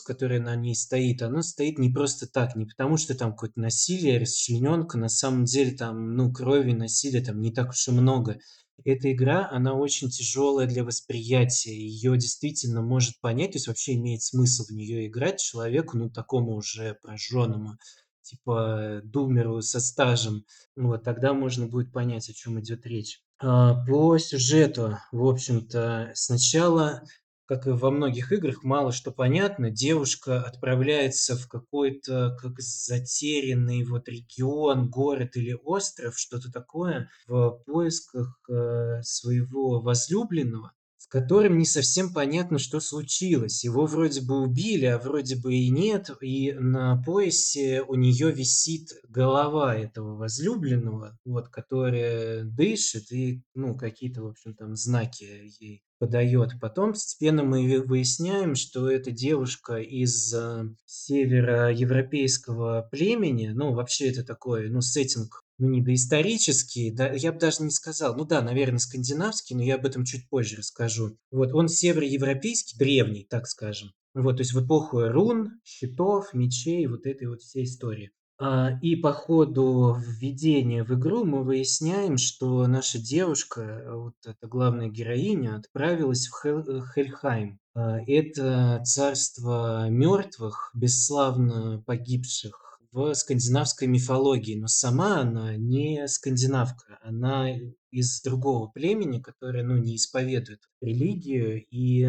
[0.05, 4.19] которое на ней стоит, оно стоит не просто так, не потому что там какое-то насилие,
[4.19, 8.39] расчлененка, на самом деле там, ну, крови, насилия там не так уж и много.
[8.83, 14.21] Эта игра, она очень тяжелая для восприятия, ее действительно может понять, то есть вообще имеет
[14.21, 17.77] смысл в нее играть человеку, ну, такому уже прожженному,
[18.21, 20.43] типа думеру со стажем,
[20.75, 23.21] вот, тогда можно будет понять, о чем идет речь.
[23.39, 27.03] А, по сюжету, в общем-то, сначала
[27.47, 29.71] как и во многих играх, мало что понятно.
[29.71, 38.37] Девушка отправляется в какой-то как затерянный вот регион, город или остров, что-то такое, в поисках
[38.49, 40.73] э, своего возлюбленного,
[41.07, 43.63] которым не совсем понятно, что случилось.
[43.63, 48.89] Его вроде бы убили, а вроде бы и нет, и на поясе у нее висит
[49.07, 56.51] голова этого возлюбленного, вот, которая дышит, и, ну, какие-то, в общем, там знаки ей подает.
[56.61, 64.69] Потом постепенно мы выясняем, что эта девушка из э, североевропейского племени, ну, вообще это такой,
[64.69, 69.55] ну, сеттинг, ну, не доисторический, да, я бы даже не сказал, ну да, наверное, скандинавский,
[69.55, 71.17] но я об этом чуть позже расскажу.
[71.31, 73.91] Вот, он североевропейский, древний, так скажем.
[74.13, 78.11] Вот, то есть в эпоху рун, щитов, мечей, вот этой вот всей истории.
[78.39, 84.89] А, и по ходу введения в игру мы выясняем, что наша девушка, вот эта главная
[84.89, 87.59] героиня, отправилась в Хел э, Хельхайм.
[87.73, 97.49] А, это царство мертвых, бесславно погибших в скандинавской мифологии, но сама она не скандинавка, она
[97.91, 102.07] из другого племени, которое, ну, не исповедует религию, и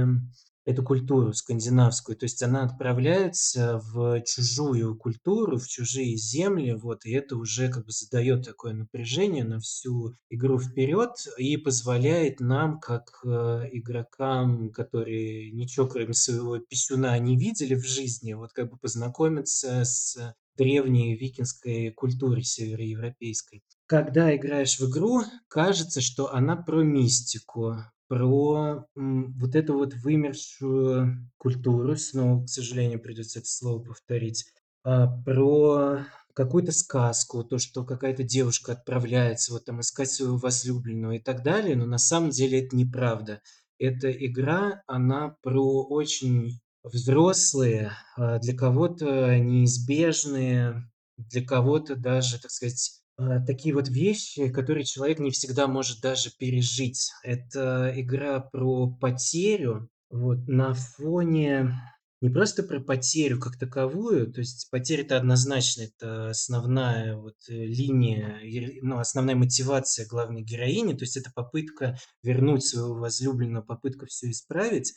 [0.68, 2.14] эту культуру скандинавскую.
[2.14, 7.86] То есть она отправляется в чужую культуру, в чужие земли, вот, и это уже как
[7.86, 13.28] бы задает такое напряжение на всю игру вперед и позволяет нам, как э,
[13.72, 20.34] игрокам, которые ничего кроме своего писюна не видели в жизни, вот как бы познакомиться с
[20.58, 23.62] древней викинской культурой североевропейской.
[23.86, 27.76] Когда играешь в игру, кажется, что она про мистику,
[28.08, 34.44] про вот эту вот вымершую культуру, снова, к сожалению, придется это слово повторить,
[34.84, 41.18] а, про какую-то сказку, то, что какая-то девушка отправляется вот там искать своего возлюбленного и
[41.18, 43.40] так далее, но на самом деле это неправда.
[43.78, 53.02] Эта игра, она про очень взрослые, а, для кого-то неизбежные, для кого-то даже, так сказать,
[53.16, 57.10] а, такие вот вещи, которые человек не всегда может даже пережить.
[57.22, 61.74] Это игра про потерю, вот, на фоне
[62.20, 68.40] не просто про потерю как таковую, то есть потеря это однозначно, это основная вот линия,
[68.82, 74.94] ну, основная мотивация главной героини, то есть это попытка вернуть своего возлюбленного, попытка все исправить,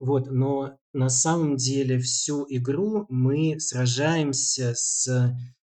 [0.00, 5.34] вот, но на самом деле всю игру мы сражаемся с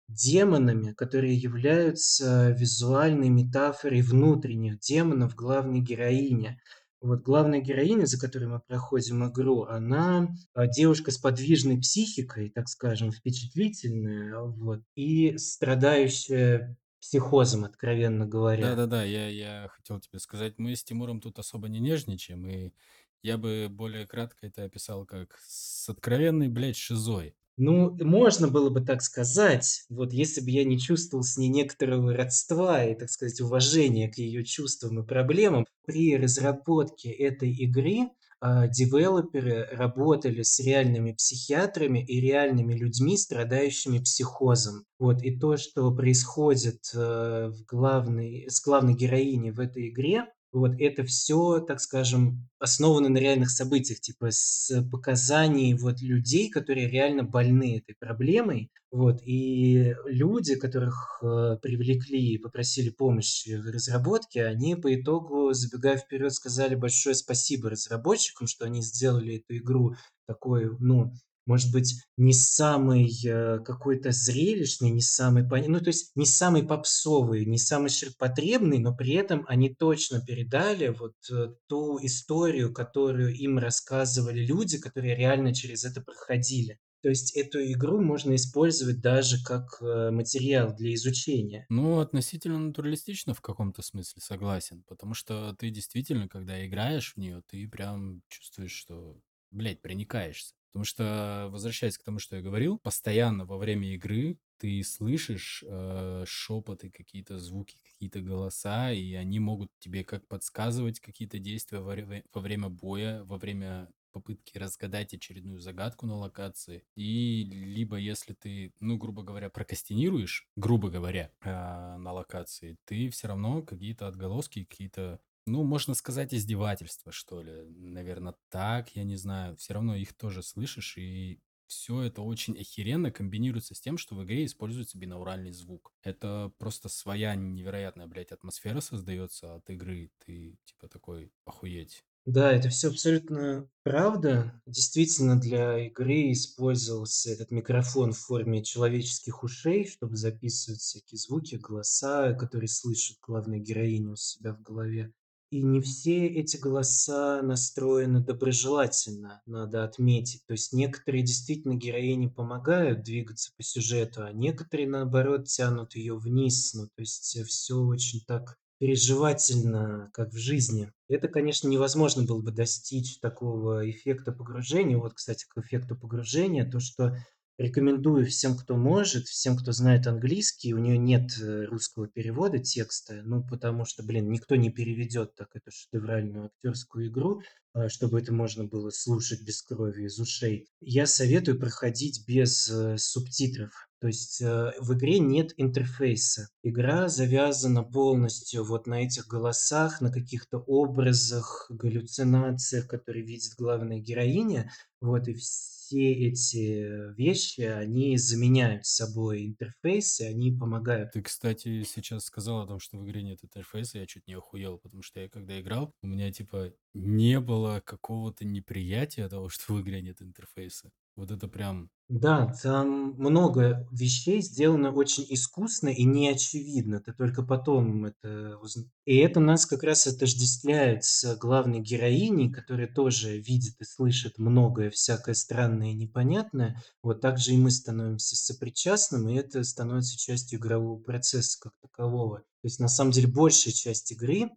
[0.09, 6.59] демонами, которые являются визуальной метафорой внутренних демонов главной героини.
[7.01, 12.67] Вот главная героиня, за которой мы проходим игру, она а, девушка с подвижной психикой, так
[12.67, 18.71] скажем, впечатлительная, вот, и страдающая психозом, откровенно говоря.
[18.71, 22.73] Да-да-да, я, я хотел тебе сказать, мы с Тимуром тут особо не нежничаем, и
[23.21, 27.35] я бы более кратко это описал как с откровенной, блядь, шизой.
[27.61, 32.13] Ну, можно было бы так сказать, вот если бы я не чувствовал с ней некоторого
[32.13, 35.65] родства и, так сказать, уважения к ее чувствам и проблемам.
[35.85, 38.11] При разработке этой игры
[38.41, 44.85] а, девелоперы работали с реальными психиатрами и реальными людьми, страдающими психозом.
[44.97, 50.71] Вот, и то, что происходит э, в главной, с главной героиней в этой игре, вот
[50.79, 57.23] это все, так скажем, основано на реальных событиях, типа с показаний вот людей, которые реально
[57.23, 58.71] больны этой проблемой.
[58.91, 65.97] Вот, и люди, которых э, привлекли и попросили помощи в разработке, они по итогу, забегая
[65.97, 69.93] вперед, сказали большое спасибо разработчикам, что они сделали эту игру
[70.25, 71.13] такой, ну,
[71.49, 77.45] может быть, не самый э, какой-то зрелищный, не самый, ну, то есть не самый попсовый,
[77.45, 83.57] не самый ширпотребный, но при этом они точно передали вот э, ту историю, которую им
[83.57, 86.77] рассказывали люди, которые реально через это проходили.
[87.01, 91.65] То есть эту игру можно использовать даже как э, материал для изучения.
[91.69, 94.83] Ну, относительно натуралистично в каком-то смысле, согласен.
[94.87, 99.17] Потому что ты действительно, когда играешь в нее, ты прям чувствуешь, что,
[99.51, 100.53] блядь, проникаешься.
[100.69, 106.23] Потому что, возвращаясь к тому, что я говорил, постоянно во время игры ты слышишь э,
[106.27, 111.95] шепоты, какие-то звуки, какие-то голоса, и они могут тебе как подсказывать какие-то действия во,
[112.33, 116.83] во время боя, во время попытки разгадать очередную загадку на локации.
[116.95, 123.27] И либо если ты, ну, грубо говоря, прокастинируешь, грубо говоря, э, на локации, ты все
[123.27, 127.63] равно какие-то отголоски, какие-то ну, можно сказать, издевательства, что ли.
[127.67, 129.57] Наверное, так, я не знаю.
[129.57, 134.23] Все равно их тоже слышишь, и все это очень охеренно комбинируется с тем, что в
[134.23, 135.93] игре используется бинауральный звук.
[136.01, 140.11] Это просто своя невероятная, блядь, атмосфера создается от игры.
[140.25, 142.03] Ты типа такой охуеть.
[142.25, 144.61] Да, это все абсолютно правда.
[144.65, 152.33] Действительно, для игры использовался этот микрофон в форме человеческих ушей, чтобы записывать всякие звуки, голоса,
[152.33, 155.13] которые слышит главная героиня у себя в голове.
[155.51, 160.45] И не все эти голоса настроены доброжелательно, надо отметить.
[160.45, 166.75] То есть некоторые действительно героине помогают двигаться по сюжету, а некоторые, наоборот, тянут ее вниз.
[166.75, 170.91] Ну, то есть все очень так переживательно, как в жизни.
[171.07, 174.97] Это, конечно, невозможно было бы достичь такого эффекта погружения.
[174.97, 177.17] Вот, кстати, к эффекту погружения, то, что
[177.59, 180.73] Рекомендую всем, кто может, всем, кто знает английский.
[180.73, 185.49] У нее нет э, русского перевода текста, ну, потому что, блин, никто не переведет так
[185.53, 187.41] эту шедевральную актерскую игру,
[187.73, 190.69] а, чтобы это можно было слушать без крови из ушей.
[190.79, 193.89] Я советую проходить без э, субтитров.
[193.99, 196.47] То есть э, в игре нет интерфейса.
[196.63, 204.71] Игра завязана полностью вот на этих голосах, на каких-то образах, галлюцинациях, которые видит главная героиня.
[205.01, 211.11] Вот, и все эти вещи, они заменяют собой интерфейсы, они помогают.
[211.11, 214.77] Ты, кстати, сейчас сказал о том, что в игре нет интерфейса, я чуть не охуел,
[214.77, 219.81] потому что я когда играл, у меня типа не было какого-то неприятия того, что в
[219.81, 220.91] игре нет интерфейса.
[221.19, 227.01] Вот это прям Да, там много вещей сделано очень искусно и неочевидно.
[227.01, 232.87] Ты только потом это узн И это нас как раз отождествляет с главной героиней, которая
[232.87, 236.81] тоже видит и слышит многое всякое странное и непонятное.
[237.03, 242.39] Вот так же и мы становимся сопричастным, и это становится частью игрового процесса как такового.
[242.39, 244.49] То есть на самом деле большая часть игры,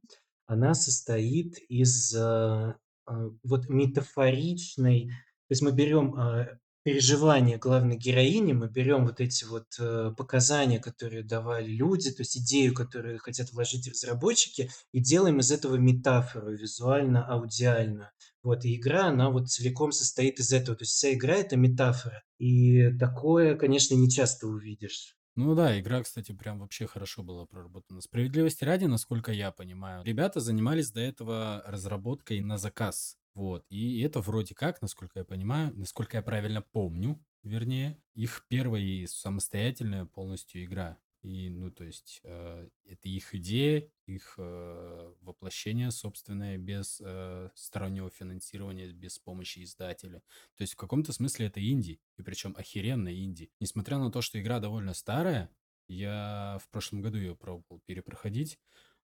[0.47, 5.11] она состоит из, а, а, вот метафоричной
[5.53, 11.23] есть мы берем э, переживания главной героини, мы берем вот эти вот э, показания, которые
[11.23, 18.09] давали люди, то есть идею, которую хотят вложить разработчики, и делаем из этого метафору визуально-аудиальную.
[18.43, 20.77] Вот, и игра, она вот целиком состоит из этого.
[20.77, 22.25] То есть вся игра– это метафора.
[22.39, 25.17] И такое, конечно, не часто увидишь.
[25.37, 28.01] Ну да, игра, кстати, прям вообще хорошо была проработана.
[28.01, 33.17] Справедливости ради, насколько я понимаю, ребята занимались до этого разработкой на заказ.
[33.35, 33.65] Вот.
[33.71, 39.07] И это вроде как, насколько я понимаю, насколько я правильно помню, вернее, их первая и
[39.07, 40.99] самостоятельная полностью игра.
[41.23, 48.11] И, ну, то есть, э, это их идея, их э, воплощение собственное, без э, стороннего
[48.11, 50.19] финансирования, без помощи издателя.
[50.57, 53.53] То есть, в каком-то смысле это инди, и причем охеренная инди.
[53.61, 55.49] Несмотря на то, что игра довольно старая,
[55.87, 58.59] я в прошлом году ее пробовал перепроходить,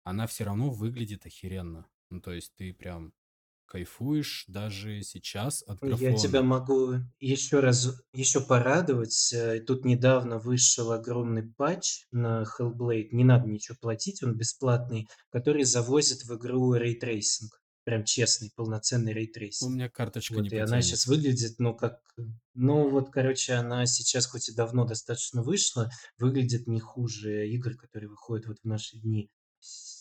[0.02, 1.86] она все равно выглядит охеренно.
[2.08, 3.12] Ну, то есть, ты прям
[3.66, 6.42] кайфуешь даже сейчас от Я тебя графона.
[6.42, 9.32] могу еще раз, еще порадовать.
[9.32, 13.08] Э, Тут недавно вышел огромный патч на Hellblade.
[13.12, 17.60] Не надо ничего платить, он бесплатный, который завозит в игру ray tracing.
[17.84, 19.72] Прям честный, полноценный У ray tracing.
[19.74, 22.00] меня карточка Вот, не и она сейчас выглядит, ну, как...
[22.54, 25.88] Ну, вот, короче, она сейчас, хоть и давно достаточно вышла,
[26.18, 29.30] выглядит не хуже игр, которые выходят вот в наши дни.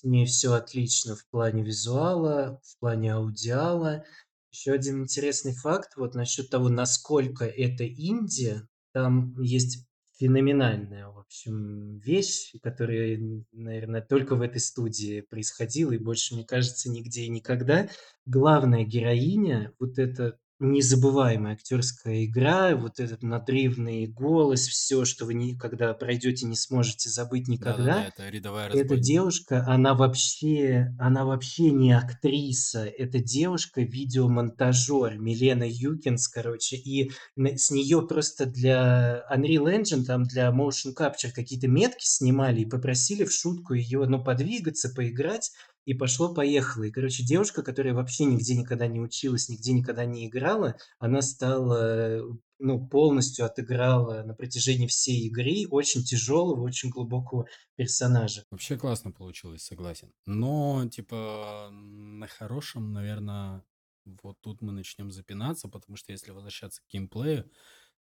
[0.06, 4.06] С ней все отлично в плане визуала, в плане аудиала.
[4.52, 8.68] Еще один интересный факт вот насчет того, насколько это Индия.
[8.94, 9.88] Там есть
[10.20, 13.20] феноменальная, в общем, вещь, которая,
[13.52, 17.90] наверное, только в этой студии происходила и больше, мне кажется, нигде и никогда.
[18.28, 25.94] Главная героиня, вот эта незабываемая актерская игра, вот этот надрывный голос, все, что вы никогда
[25.94, 28.06] пройдете, не сможете забыть никогда.
[28.06, 36.28] это рядовая Эта девушка, она вообще, она вообще не актриса, это девушка видеомонтажер Милена Юкинс,
[36.30, 42.62] короче, и с нее просто для Unreal Engine, там для Motion Capture какие-то метки снимали
[42.62, 45.52] и попросили в шутку ее, ну, подвигаться, поиграть,
[45.86, 46.84] и пошло-поехало.
[46.84, 52.24] И, короче, девушка, которая вообще нигде никогда не училась, нигде никогда не играла, она стала
[52.60, 58.44] ну, полностью отыграла на протяжении всей игры очень тяжелого, очень глубокого персонажа.
[58.50, 60.12] Вообще классно получилось, согласен.
[60.26, 63.64] Но, типа, на хорошем, наверное,
[64.06, 67.50] вот тут мы начнем запинаться, потому что если возвращаться к геймплею,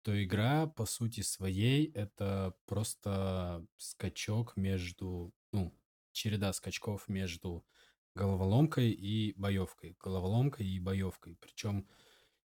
[0.02, 5.72] то игра, по сути своей, это просто скачок между, ну,
[6.14, 7.66] череда скачков между
[8.14, 11.36] головоломкой и боевкой, головоломкой и боевкой.
[11.40, 11.86] Причем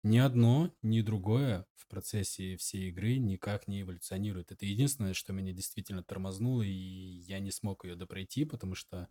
[0.03, 4.53] ни одно, ни другое в процессе всей игры никак не эволюционирует.
[4.53, 9.09] Это единственное, что меня действительно тормознуло, и я не смог ее допройти, потому что,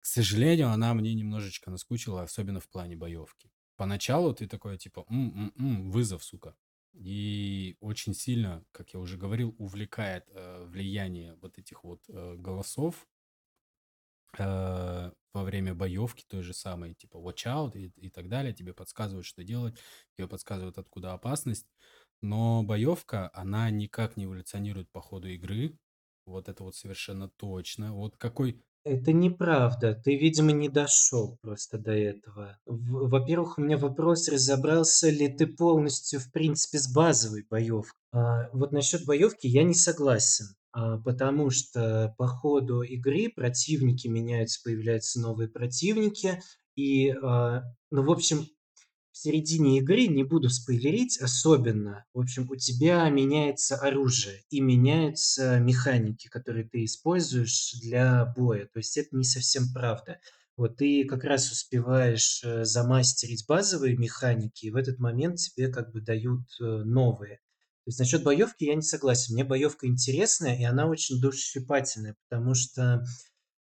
[0.00, 3.50] к сожалению, она мне немножечко наскучила, особенно в плане боевки.
[3.76, 6.54] Поначалу ты такой, типа, м-м-м, вызов, сука.
[6.92, 13.06] И очень сильно, как я уже говорил, увлекает э, влияние вот этих вот э, голосов
[14.38, 18.72] э, во время боевки той же самой, типа watch out и, и так далее, тебе
[18.72, 19.78] подсказывают, что делать,
[20.16, 21.66] тебе подсказывают, откуда опасность.
[22.22, 25.78] Но боевка, она никак не эволюционирует по ходу игры.
[26.24, 27.92] Вот это вот совершенно точно.
[27.92, 29.94] Вот какой это неправда.
[29.94, 32.56] Ты, видимо, не дошел просто до этого.
[32.66, 37.98] Во-первых, у меня вопрос, разобрался ли ты полностью, в принципе, с базовой боевкой.
[38.12, 40.46] А, вот насчет боевки я не согласен,
[41.04, 46.40] потому что по ходу игры противники меняются, появляются новые противники,
[46.74, 48.46] и, а, ну, в общем,
[49.10, 55.58] в середине игры, не буду спойлерить особенно, в общем, у тебя меняется оружие и меняются
[55.58, 58.66] механики, которые ты используешь для боя.
[58.66, 60.20] То есть это не совсем правда.
[60.58, 65.92] Вот ты как раз успеваешь э, замастерить базовые механики, и в этот момент тебе как
[65.92, 67.40] бы дают э, новые.
[67.86, 69.34] То есть насчет боевки я не согласен.
[69.34, 73.04] Мне боевка интересная, и она очень душесчипательная, потому что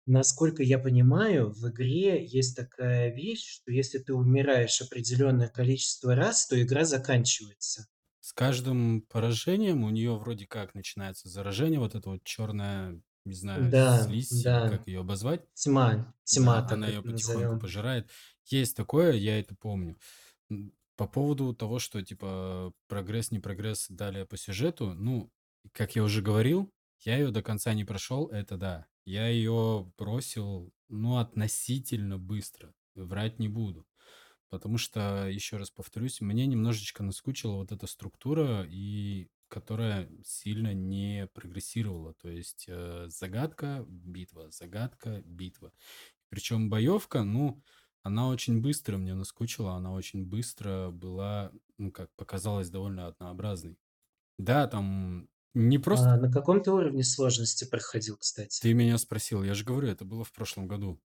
[0.05, 6.49] Насколько я понимаю, в игре есть такая вещь, что если ты умираешь определенное количество раз,
[6.49, 7.87] то игра заканчивается.
[8.21, 13.71] с каждым поражением у нее вроде как начинается заражение, вот это вот черная, не знаю,
[13.71, 14.69] Да, слизь да.
[14.69, 15.43] как ее обозвать.
[15.55, 17.61] Тьма, тьма, Да, она ее потихоньку назовем.
[17.61, 18.11] пожирает.
[18.47, 19.97] Есть такое, я это помню.
[20.97, 25.31] По поводу того, что типа прогресс, не прогресс далее по сюжету, ну,
[25.73, 28.87] как я уже говорил, я ее до конца не прошел, это да.
[29.05, 32.73] Я ее бросил, ну, относительно быстро.
[32.95, 33.87] Врать не буду.
[34.49, 41.27] Потому что, еще раз повторюсь, мне немножечко наскучила вот эта структура, и которая сильно не
[41.35, 42.15] прогрессировала.
[42.15, 45.73] То есть э, загадка, битва, загадка, битва.
[46.29, 47.63] Причем боевка, ну,
[48.03, 53.77] она очень быстро мне наскучила, она очень быстро была, ну, как показалось, довольно однообразной.
[54.39, 56.13] Да, там не просто...
[56.13, 58.61] А на каком ты уровне сложности проходил, кстати?
[58.61, 61.01] Ты меня спросил, я же говорю, это было в прошлом году.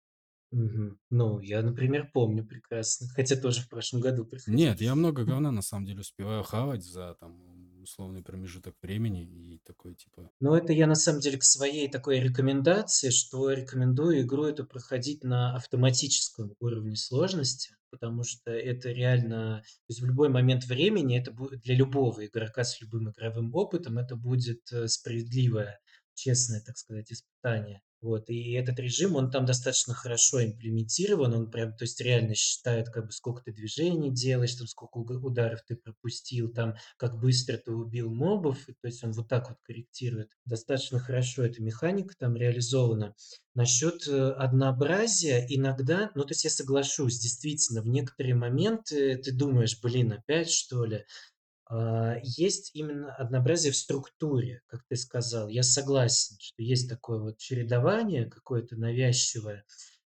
[0.52, 0.98] Мгм.
[1.10, 4.58] Ну, я, например, помню прекрасно, хотя тоже в прошлом году проходил.
[4.58, 7.57] Нет, я много говна на самом деле успеваю хавать за там
[7.88, 10.30] условный промежуток времени и такой типа...
[10.40, 15.24] Ну, это я на самом деле к своей такой рекомендации, что рекомендую игру эту проходить
[15.24, 21.32] на автоматическом уровне сложности, потому что это реально, то есть в любой момент времени это
[21.32, 25.80] будет для любого игрока с любым игровым опытом, это будет э, справедливое,
[26.14, 27.82] честное, так сказать, испытание.
[28.00, 32.90] Вот, и этот режим, он там достаточно хорошо имплементирован, он прям, то есть реально считает,
[32.90, 37.72] как бы, сколько ты движений делаешь, там, сколько ударов ты пропустил, там, как быстро ты
[37.72, 40.30] убил мобов, и, то есть он вот так вот корректирует.
[40.46, 43.16] Достаточно хорошо эта механика там реализована.
[43.56, 49.80] Насчет э, однообразия иногда, ну, то есть я соглашусь, действительно, в некоторые моменты ты думаешь,
[49.82, 51.04] блин, опять что ли?
[51.70, 55.48] А, Есть именно однообразие в структуре, как ты сказал.
[55.50, 59.66] Я согласен, что есть такое вот чередование какое-то навязчивое,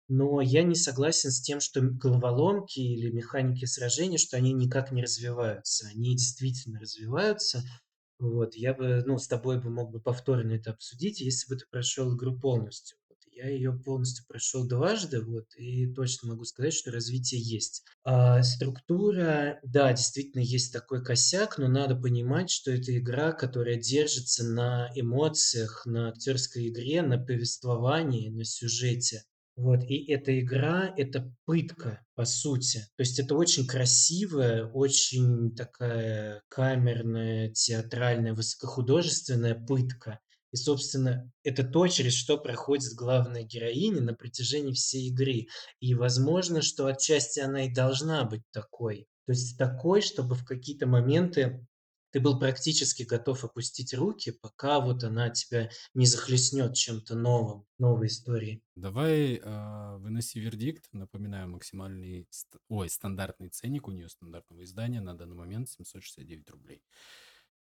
[0.09, 5.03] но я не согласен с тем, что головоломки или механики сражений, что они никак не
[5.03, 5.87] развиваются.
[5.89, 7.63] Они действительно развиваются,
[8.21, 11.67] вот, я бы, ну, с тобой бы мог бы повторно это обсудить, если бы ты
[11.71, 12.99] прошел игру полностью.
[13.43, 17.85] Я ее полностью прошел дважды, вот, и точно могу сказать, что развитие есть.
[18.05, 24.45] А структура, да, действительно есть такой косяк, но надо понимать, что это игра, которая держится
[24.45, 29.25] на эмоциях, на актерской игре, на повествовании, на сюжете.
[29.57, 32.81] Вот, и эта игра- это пытка, по сути.
[32.97, 40.19] То есть это очень красивая, очень такая камерная, театральная, высокохудожественная пытка.
[40.53, 45.47] И, собственно, это то, через что проходит главная героиня на протяжении всей игры.
[45.81, 49.07] И возможно, что отчасти она и должна быть такой.
[49.27, 51.65] То есть такой, чтобы в какие-то моменты
[52.11, 58.09] ты был практически готов опустить руки, пока вот она тебя не захлестнет чем-то новым, новой
[58.09, 58.63] историей.
[58.75, 60.89] Давай э, выноси вердикт.
[60.93, 66.83] Напоминаю, максимальный, ст- ой, стандартный ценник у нее стандартного издания на данный момент 769 рублей.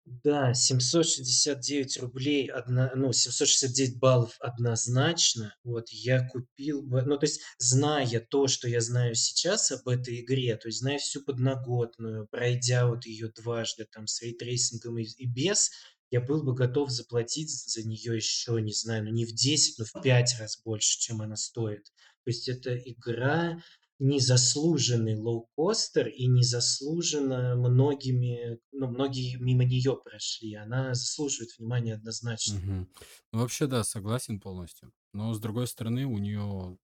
[0.07, 5.55] Да, 769 рублей, одна, ну, 769 баллов однозначно.
[5.65, 10.21] Вот я купил бы, ну, то есть, зная то, что я знаю сейчас об этой
[10.21, 15.27] игре, то есть, зная всю подноготную, пройдя вот ее дважды там с рейтрейсингом и, и
[15.27, 15.71] без,
[16.11, 19.85] я был бы готов заплатить за нее еще, не знаю, ну, не в 10, но
[19.87, 21.85] в 5 раз больше, чем она стоит.
[22.25, 23.59] То есть, это игра,
[24.05, 30.55] незаслуженный лоукостер и незаслуженно многими, ну, многие мимо нее прошли.
[30.55, 32.59] Она заслуживает внимания однозначно.
[32.59, 32.89] Мгм.
[33.33, 34.93] Ну, вообще, да, согласен полностью.
[35.15, 36.77] Но, с другой стороны, у нее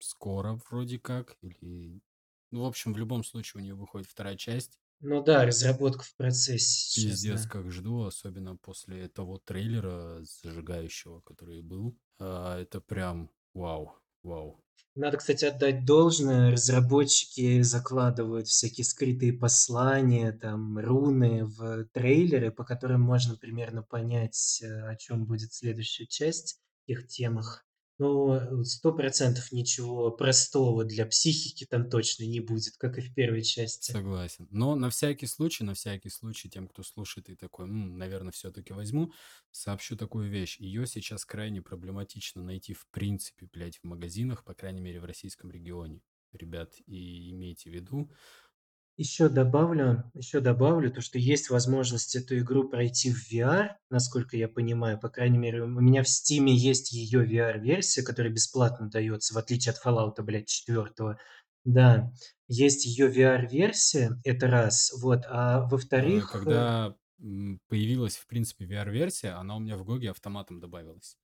[0.00, 2.02] скоро вроде как, или...
[2.50, 4.78] Ну, в общем, в любом случае у нее выходит вторая часть.
[5.00, 7.48] Ну да, разработка в процессе сейчас, Пиздец, да.
[7.48, 11.96] как жду, особенно после того трейлера зажигающего, который был.
[12.18, 14.60] А, это прям вау, вау.
[14.96, 16.50] Надо, кстати, отдать должное.
[16.50, 24.88] Разработчики закладывают всякие скрытые послания, там, руны в трейлеры, по которым можно примерно понять, э,
[24.88, 27.64] о чем будет следующая часть, их темах.
[28.00, 33.42] Но сто процентов ничего простого для психики там точно не будет, как и в первой
[33.42, 33.92] части.
[33.92, 34.46] Согласен.
[34.50, 38.72] Но на всякий случай, на всякий случай, тем, кто слушает и такой, «М, наверное, все-таки
[38.74, 39.12] возьму,
[39.50, 40.58] сообщу такую вещь.
[40.60, 45.50] Ее сейчас крайне проблематично найти в принципе, блядь, в магазинах, по крайней мере, в российском
[45.50, 46.02] регионе.
[46.32, 48.12] Ребят, и имейте в виду,
[49.00, 54.46] Еще добавлю, еще добавлю то, что есть возможность эту игру пройти в VR, насколько я
[54.46, 55.00] понимаю.
[55.00, 59.72] По крайней мере, у меня в Стиме есть ее VR-версия, которая бесплатно дается, в отличие
[59.72, 61.16] от Fallout, блядь, 4.
[61.64, 62.12] Да,
[62.46, 64.92] есть ее VR-версия, это раз.
[65.00, 69.84] Вот, а э, во-вторых, э, когда м, появилась, в принципе, VR-версия, она у меня в
[69.84, 71.16] Гоге автоматом добавилась.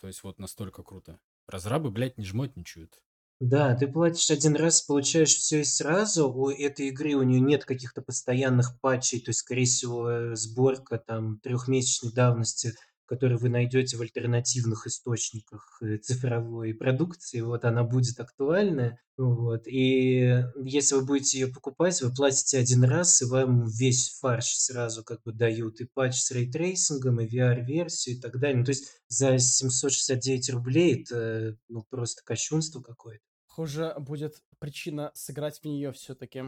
[0.00, 1.20] То есть вот настолько круто.
[1.46, 3.00] Разрабы, блядь, не жмотничают.
[3.44, 6.32] Да, ты платишь один раз, получаешь все и сразу.
[6.32, 10.96] У этой игры у нее нет каких-то постоянных патчей, то есть, скорее всего, э, сборка
[11.04, 12.72] там трехмесячной давности,
[13.04, 18.96] которую вы найдете в альтернативных источниках э, цифровой продукции, вот она будет актуальна.
[19.16, 19.66] Вот.
[19.66, 25.02] И если вы будете ее покупать, вы платите один раз, и вам весь фарш сразу
[25.02, 28.58] как бы дают и патч с рейтрейсингом, и VR-версию и так далее.
[28.58, 33.31] Ну, то есть за 769 рублей это ну, просто кощунство какое-то.
[33.52, 36.42] Похоже, будет причина сыграть в нее все-таки.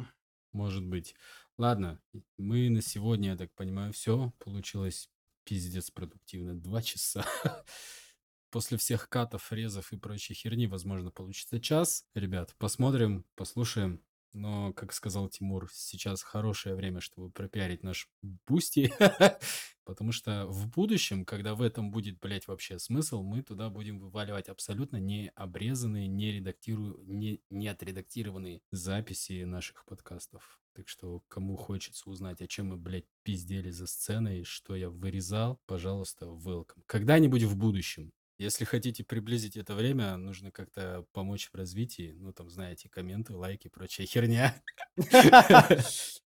[0.53, 1.15] Может быть.
[1.59, 2.01] Ладно,
[2.39, 4.33] мы на сегодня, я так понимаю, все.
[4.39, 5.11] Получилось
[5.45, 6.59] пиздец продуктивно.
[6.59, 7.27] Два часа.
[8.49, 12.07] После всех катов, резов и прочей херни, возможно, получится час.
[12.15, 14.03] Ребят, посмотрим, послушаем.
[14.35, 18.09] Но, как сказал Тимур, сейчас хорошее время, чтобы пропиарить наш
[18.47, 18.93] бусти.
[19.85, 24.49] Потому что в будущем, когда в этом будет, блядь, вообще смысл, мы туда будем вываливать
[24.49, 27.01] абсолютно не обрезанные, не, редактиру...
[27.05, 30.61] не, не отредактированные записи наших подкастов.
[30.75, 35.61] Так что, кому хочется узнать, о чем мы, блядь, пиздели за сценой, что я вырезал,
[35.67, 36.83] пожалуйста, welcome.
[36.87, 38.13] Когда-нибудь в будущем.
[38.45, 42.13] Если хотите приблизить это время, нужно как-то помочь в развитии.
[42.19, 44.55] Ну, там, знаете, комменты, лайки, прочая херня.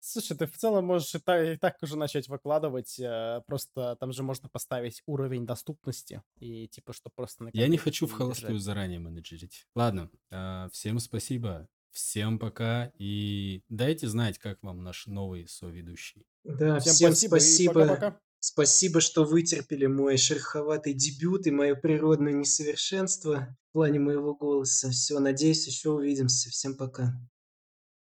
[0.00, 2.98] Слушай, ты в целом можешь и так, и так уже начать выкладывать.
[3.00, 6.22] э, Просто там же можно поставить уровень доступности.
[6.38, 8.62] И типа, что просто на Я не хочу в холостую держать.
[8.64, 9.66] заранее менеджерить.
[9.74, 16.26] Ладно, а, всем спасибо, всем пока и дайте знать, как вам наш новый соведущий.
[16.44, 17.72] Да, Всем всем спасибо спасибо.
[17.80, 18.20] пока-пока.
[18.46, 24.90] Спасибо, что вытерпели мой шероховатый дебют и мое природное несовершенство в плане моего голоса.
[24.90, 26.50] Все, надеюсь, еще увидимся.
[26.50, 27.14] Всем пока.